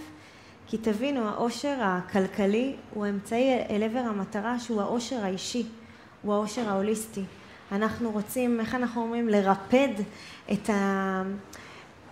[0.67, 5.65] כי תבינו, העושר הכלכלי הוא אמצעי אל עבר המטרה שהוא העושר האישי,
[6.21, 7.23] הוא העושר ההוליסטי.
[7.71, 9.89] אנחנו רוצים, איך אנחנו אומרים, לרפד
[10.51, 11.23] את ה...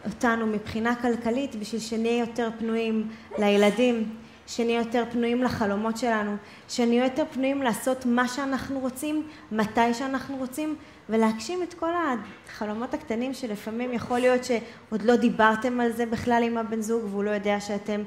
[0.06, 4.16] אותנו מבחינה כלכלית בשביל שנהיה יותר פנויים לילדים,
[4.47, 6.36] שנהיה יותר פנויים לחלומות שלנו,
[6.70, 10.76] שנהיה יותר פנויים לעשות מה שאנחנו רוצים, מתי שאנחנו רוצים,
[11.10, 11.89] ולהגשים את כל
[12.47, 17.24] החלומות הקטנים שלפעמים יכול להיות שעוד לא דיברתם על זה בכלל עם הבן זוג והוא
[17.24, 18.01] לא יודע שאתם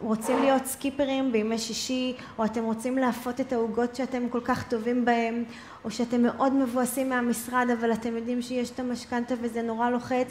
[0.00, 5.04] רוצים להיות סקיפרים בימי שישי, או אתם רוצים להפות את העוגות שאתם כל כך טובים
[5.04, 5.44] בהם,
[5.84, 10.28] או שאתם מאוד מבואסים מהמשרד, אבל אתם יודעים שיש את המשכנתה וזה נורא לוחץ,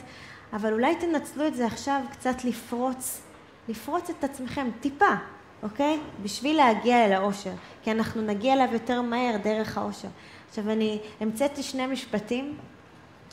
[0.54, 3.22] אבל אולי תנצלו את זה עכשיו קצת לפרוץ,
[3.70, 5.16] לפרוץ את עצמכם טיפה,
[5.64, 6.00] אוקיי?
[6.24, 10.08] בשביל להגיע אל האושר, כי אנחנו נגיע אליו יותר מהר דרך האושר.
[10.50, 12.58] עכשיו אני המצאתי שני משפטים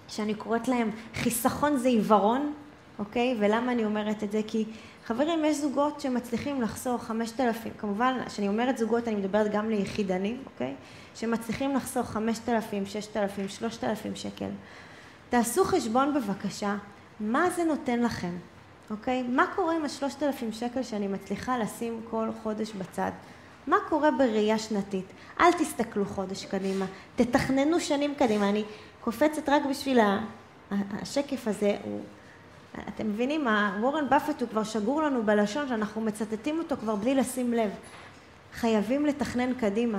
[0.09, 2.53] שאני קוראת להם חיסכון זה עיוורון,
[2.99, 3.37] אוקיי?
[3.41, 4.41] ולמה אני אומרת את זה?
[4.47, 4.65] כי
[5.07, 10.43] חברים, יש זוגות שמצליחים לחסוך חמשת אלפים, כמובן, כשאני אומרת זוגות אני מדברת גם ליחידנים,
[10.47, 10.75] אוקיי?
[11.15, 14.49] שמצליחים לחסוך חמשת אלפים, ששת אלפים, שלושת אלפים שקל.
[15.31, 16.77] תעשו חשבון בבקשה,
[17.21, 18.33] מה זה נותן לכם,
[18.91, 19.23] אוקיי?
[19.23, 23.11] מה קורה עם השלושת אלפים שקל שאני מצליחה לשים כל חודש בצד?
[23.67, 25.07] מה קורה בראייה שנתית?
[25.41, 26.87] אל תסתכלו חודש קדימה,
[27.17, 28.49] תתכננו שנים קדימה.
[28.49, 28.65] אני
[29.01, 29.99] קופצת רק בשביל
[30.71, 32.01] השקף הזה, הוא...
[32.89, 33.47] אתם מבינים,
[33.81, 37.71] וורן באפט הוא כבר שגור לנו בלשון שאנחנו מצטטים אותו כבר בלי לשים לב.
[38.55, 39.99] חייבים לתכנן קדימה.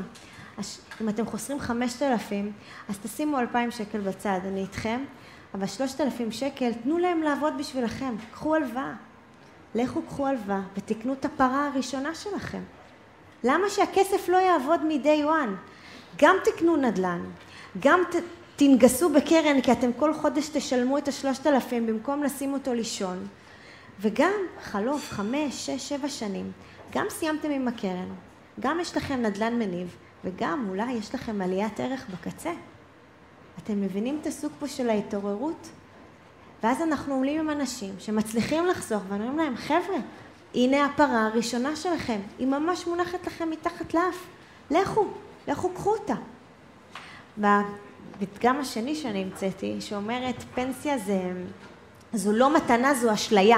[1.01, 2.51] אם אתם חוסרים חמשת אלפים,
[2.89, 5.03] אז תשימו אלפיים שקל בצד, אני איתכם,
[5.53, 8.93] אבל שלושת אלפים שקל, תנו להם לעבוד בשבילכם, קחו הלוואה.
[9.75, 12.61] לכו קחו הלוואה ותקנו את הפרה הראשונה שלכם.
[13.43, 15.49] למה שהכסף לא יעבוד מ-day one?
[16.17, 17.21] גם תקנו נדל"ן,
[17.79, 18.15] גם ת,
[18.55, 23.27] תנגסו בקרן כי אתם כל חודש תשלמו את השלושת אלפים במקום לשים אותו לישון
[23.99, 24.33] וגם
[24.63, 26.51] חלוף חמש, שש, שבע שנים
[26.91, 28.09] גם סיימתם עם הקרן,
[28.59, 32.51] גם יש לכם נדל"ן מניב וגם אולי יש לכם עליית ערך בקצה.
[33.63, 35.69] אתם מבינים את הסוג פה של ההתעוררות?
[36.63, 39.97] ואז אנחנו עולים עם אנשים שמצליחים לחסוך ואומרים להם חבר'ה
[40.55, 44.25] הנה הפרה הראשונה שלכם, היא ממש מונחת לכם מתחת לאף,
[44.71, 45.07] לכו,
[45.47, 46.15] לכו קחו אותה.
[48.15, 51.21] הפתגם השני שאני המצאתי, שאומרת פנסיה זה,
[52.13, 53.57] זו לא מתנה, זו אשליה,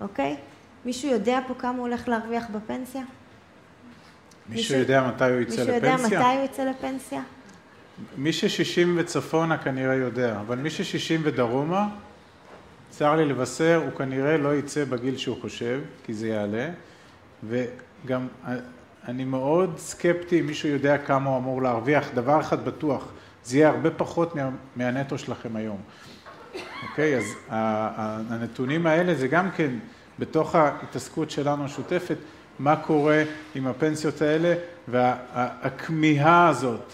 [0.00, 0.36] אוקיי?
[0.84, 3.02] מישהו יודע פה כמה הוא הולך להרוויח בפנסיה?
[4.48, 5.74] מישהו יודע מתי הוא יצא לפנסיה?
[5.74, 7.22] מישהו יודע מתי הוא יצא לפנסיה?
[8.16, 11.88] מי ששישים וצפונה כנראה יודע, אבל מי ששישים ודרומה,
[12.90, 16.68] צר לי לבשר, הוא כנראה לא יצא בגיל שהוא חושב, כי זה יעלה,
[17.48, 18.26] וגם
[19.08, 23.08] אני מאוד סקפטי אם מישהו יודע כמה הוא אמור להרוויח, דבר אחד בטוח,
[23.46, 25.80] זה יהיה הרבה פחות מה, מהנטו שלכם היום.
[26.90, 27.24] אוקיי, אז
[28.28, 29.70] הנתונים האלה זה גם כן
[30.18, 32.16] בתוך ההתעסקות שלנו המשותפת,
[32.58, 33.22] מה קורה
[33.54, 34.54] עם הפנסיות האלה
[34.88, 36.92] והכמיהה הזאת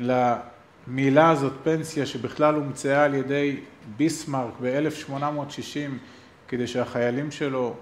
[0.00, 3.60] למילה הזאת פנסיה שבכלל הומצאה על ידי
[3.96, 5.90] ביסמרק ב-1860
[6.48, 7.74] כדי שהחיילים שלו,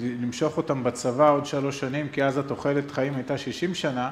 [0.00, 4.10] למשוך אותם בצבא עוד שלוש שנים כי אז התוחלת חיים הייתה 60 שנה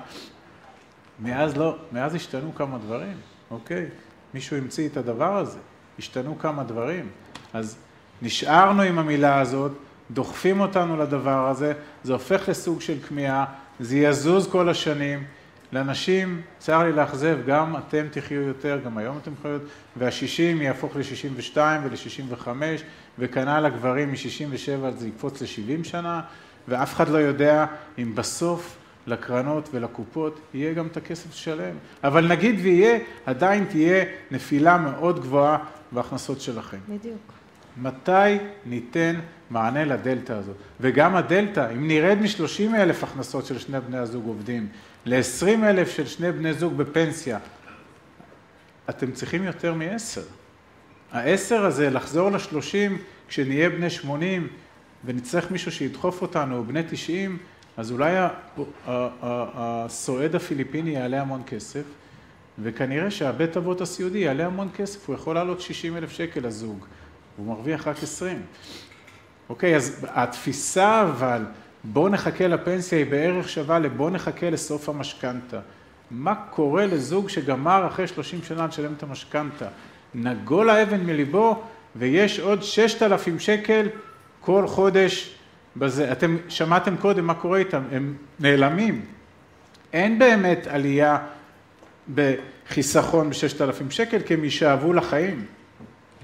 [1.21, 3.16] מאז לא, מאז השתנו כמה דברים,
[3.51, 3.87] אוקיי?
[4.35, 5.59] מישהו המציא את הדבר הזה,
[5.99, 7.09] השתנו כמה דברים.
[7.53, 7.77] אז
[8.23, 9.73] נשארנו עם המילה הזאת,
[10.11, 11.73] דוחפים אותנו לדבר הזה,
[12.05, 13.45] זה הופך לסוג של כמיהה,
[13.81, 15.25] זה יזוז כל השנים.
[15.73, 19.66] לאנשים, צר לי לאכזב, גם אתם תחיו יותר, גם היום אתם חיו יותר,
[19.97, 22.49] וה-60 יהפוך ל-62 ול-65,
[23.19, 26.21] וכנ"ל הגברים מ-67 זה יקפוץ ל-70 שנה,
[26.69, 27.66] ואף אחד לא יודע
[27.99, 28.78] אם בסוף
[29.09, 31.75] לקרנות ולקופות יהיה גם את הכסף שלם.
[32.05, 35.59] אבל נגיד ויהיה, עדיין תהיה נפילה מאוד גבוהה
[35.93, 36.79] בהכנסות שלכם.
[36.89, 37.33] בדיוק.
[37.77, 40.57] מתי ניתן מענה לדלתא הזאת?
[40.81, 44.69] וגם הדלתא, אם נרד מ-30 אלף הכנסות של שני בני הזוג עובדים
[45.07, 47.39] ל-20 אלף של שני בני זוג בפנסיה,
[48.91, 50.21] אתם צריכים יותר מ-10.
[51.13, 52.93] ה-10 הזה, לחזור ל-30
[53.29, 54.49] כשנהיה בני 80
[55.05, 57.39] ונצטרך מישהו שידחוף אותנו, בני 90,
[57.79, 58.14] אז אולי
[59.55, 61.83] הסועד הפיליפיני יעלה המון כסף,
[62.62, 66.85] וכנראה שהבית אבות הסיעודי יעלה המון כסף, הוא יכול לעלות 60 אלף שקל לזוג,
[67.37, 68.43] הוא מרוויח רק 20.
[69.49, 71.45] אוקיי, אז התפיסה אבל,
[71.85, 75.61] בואו נחכה לפנסיה היא בערך שווה לבואו נחכה לסוף המשכנתה.
[76.11, 79.68] מה קורה לזוג שגמר אחרי 30 שנה לשלם את המשכנתה?
[80.14, 81.62] נגול האבן מליבו
[81.97, 83.89] ויש עוד 6,000 שקל
[84.41, 85.38] כל חודש
[85.79, 86.12] בזה.
[86.12, 89.05] אתם שמעתם קודם מה קורה איתם, הם נעלמים.
[89.93, 91.18] אין באמת עלייה
[92.14, 95.45] בחיסכון ב-6,000 שקל כי הם יישאבו לחיים.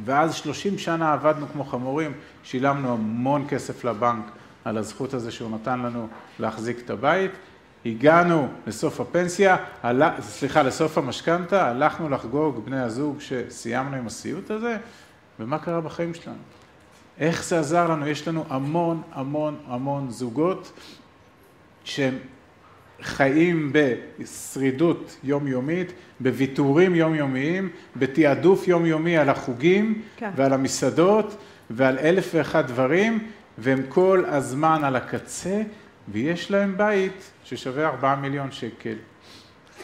[0.04, 2.12] ואז 30 שנה עבדנו כמו חמורים,
[2.44, 4.24] שילמנו המון כסף לבנק
[4.64, 7.30] על הזכות הזו שהוא נתן לנו להחזיק את הבית.
[7.86, 9.56] הגענו לסוף הפנסיה,
[10.20, 14.76] סליחה, לסוף המשכנתה, הלכנו לחגוג בני הזוג שסיימנו עם הסיוט הזה,
[15.40, 16.36] ומה קרה בחיים שלנו?
[17.18, 18.08] איך זה עזר לנו?
[18.08, 20.72] יש לנו המון המון המון זוגות
[21.84, 22.14] שהם
[23.02, 30.30] חיים בשרידות יומיומית, בוויתורים יומיומיים, בתעדוף יומיומי על החוגים כן.
[30.36, 31.36] ועל המסעדות
[31.70, 33.26] ועל אלף ואחד דברים,
[33.58, 35.62] והם כל הזמן על הקצה,
[36.08, 38.94] ויש להם בית ששווה ארבעה מיליון שקל.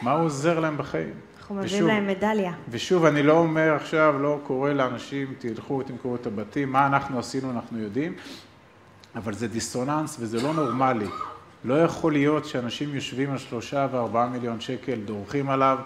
[0.03, 1.15] מה הוא עוזר להם בחיים?
[1.51, 2.53] אנחנו מביאים להם מדליה.
[2.71, 7.51] ושוב, אני לא אומר עכשיו, לא קורא לאנשים, תלכו, תמכרו את הבתים, מה אנחנו עשינו,
[7.51, 8.15] אנחנו יודעים,
[9.17, 11.07] אבל זה דיסוננס וזה לא נורמלי.
[11.65, 15.79] לא יכול להיות שאנשים יושבים על שלושה וארבעה מיליון שקל, דורכים עליו,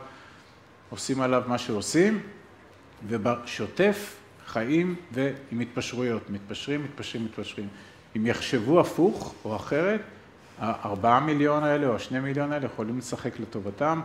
[0.90, 2.20] עושים עליו מה שעושים,
[3.08, 7.68] ובשוטף חיים ועם התפשרויות, מתפשרים, מתפשרים, מתפשרים.
[8.16, 10.00] אם יחשבו הפוך או אחרת,
[10.58, 14.00] הארבעה מיליון האלה או השני מיליון האלה יכולים לשחק לטובתם.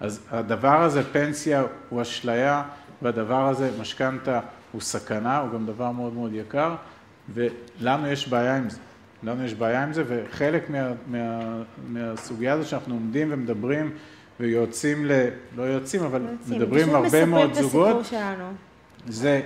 [0.00, 2.62] אז הדבר הזה, פנסיה הוא אשליה,
[3.02, 4.40] והדבר הזה, משכנתה,
[4.72, 6.74] הוא סכנה, הוא גם דבר מאוד מאוד יקר,
[7.34, 8.78] ולנו יש בעיה עם זה.
[9.22, 13.92] לנו יש בעיה עם זה, וחלק מה, מה, מהסוגיה הזאת שאנחנו עומדים ומדברים
[14.40, 15.12] ויועצים ל...
[15.56, 16.56] לא יועצים, אבל יועצים.
[16.56, 18.06] מדברים עם הרבה מאוד זוגות,
[19.06, 19.40] זה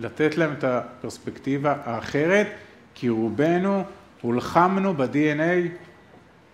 [0.00, 2.46] לתת להם את הפרספקטיבה האחרת,
[2.94, 3.82] כי רובנו
[4.20, 5.68] הולחמנו ב-DNA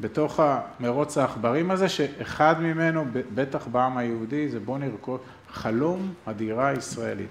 [0.01, 5.21] בתוך המרוץ העכברים הזה, שאחד ממנו, בטח בעם היהודי, זה בוא נרכוש
[5.51, 7.29] חלום הדירה הישראלית.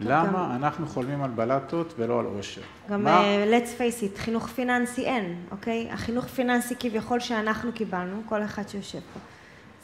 [0.00, 2.60] למה אנחנו חולמים על בלטות ולא על עושר?
[2.90, 3.20] גם מה...
[3.20, 5.88] uh, let's face it, חינוך פיננסי אין, אוקיי?
[5.90, 9.20] החינוך פיננסי כביכול שאנחנו קיבלנו, כל אחד שיושב פה.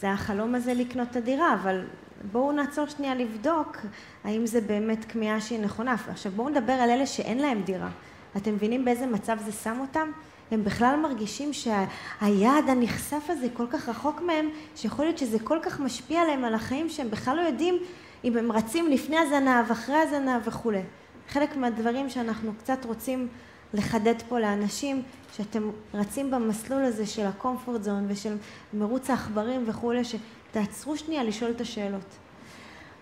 [0.01, 1.85] זה החלום הזה לקנות את הדירה, אבל
[2.33, 3.77] בואו נעצור שנייה לבדוק
[4.25, 5.97] האם זה באמת כמיהה שהיא נכונה.
[6.11, 7.89] עכשיו בואו נדבר על אלה שאין להם דירה.
[8.37, 10.11] אתם מבינים באיזה מצב זה שם אותם?
[10.51, 15.81] הם בכלל מרגישים שהיעד הנכסף הזה כל כך רחוק מהם, שיכול להיות שזה כל כך
[15.81, 17.79] משפיע עליהם על החיים שהם בכלל לא יודעים
[18.25, 20.83] אם הם רצים לפני הזנב, אחרי הזנב וכולי.
[21.29, 23.29] חלק מהדברים שאנחנו קצת רוצים
[23.75, 25.03] לחדד פה לאנשים,
[25.37, 28.37] שאתם רצים במסלול הזה של ה-comfort zone ושל
[28.75, 32.17] מרוץ העכברים וכולי, שתעצרו שנייה לשאול את השאלות.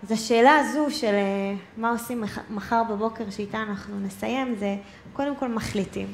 [0.03, 4.77] אז השאלה הזו של אה, מה עושים מחר בבוקר שאיתה אנחנו נסיים, זה
[5.13, 6.07] קודם כל מחליטים.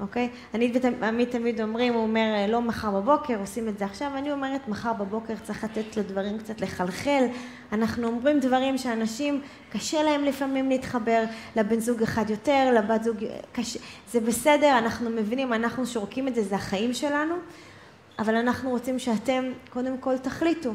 [0.00, 0.28] אוקיי?
[0.54, 4.68] אני ועמית תמיד אומרים, הוא אומר, לא מחר בבוקר, עושים את זה עכשיו, אני אומרת,
[4.68, 7.24] מחר בבוקר צריך לתת לדברים קצת לחלחל.
[7.72, 9.40] אנחנו אומרים דברים שאנשים,
[9.72, 11.24] קשה להם לפעמים להתחבר,
[11.56, 13.16] לבן זוג אחד יותר, לבת זוג,
[13.52, 13.78] קשה,
[14.10, 17.34] זה בסדר, אנחנו מבינים, אנחנו שורקים את זה, זה החיים שלנו,
[18.18, 20.72] אבל אנחנו רוצים שאתם, קודם כל, תחליטו.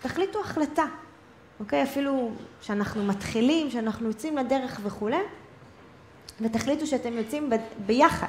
[0.00, 0.84] תחליטו החלטה,
[1.60, 1.82] אוקיי?
[1.82, 2.30] אפילו
[2.60, 5.16] שאנחנו מתחילים, שאנחנו יוצאים לדרך וכולי.
[6.40, 7.50] ותחליטו שאתם יוצאים
[7.86, 8.26] ביחד,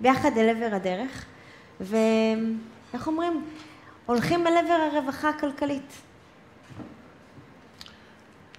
[0.00, 1.24] ביחד אל עבר הדרך,
[1.80, 3.44] ואיך אומרים?
[4.06, 5.92] הולכים אל עבר הרווחה הכלכלית.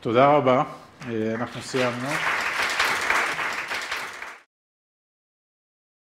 [0.02, 0.64] תודה רבה,
[1.10, 2.08] אה, אנחנו סיימנו.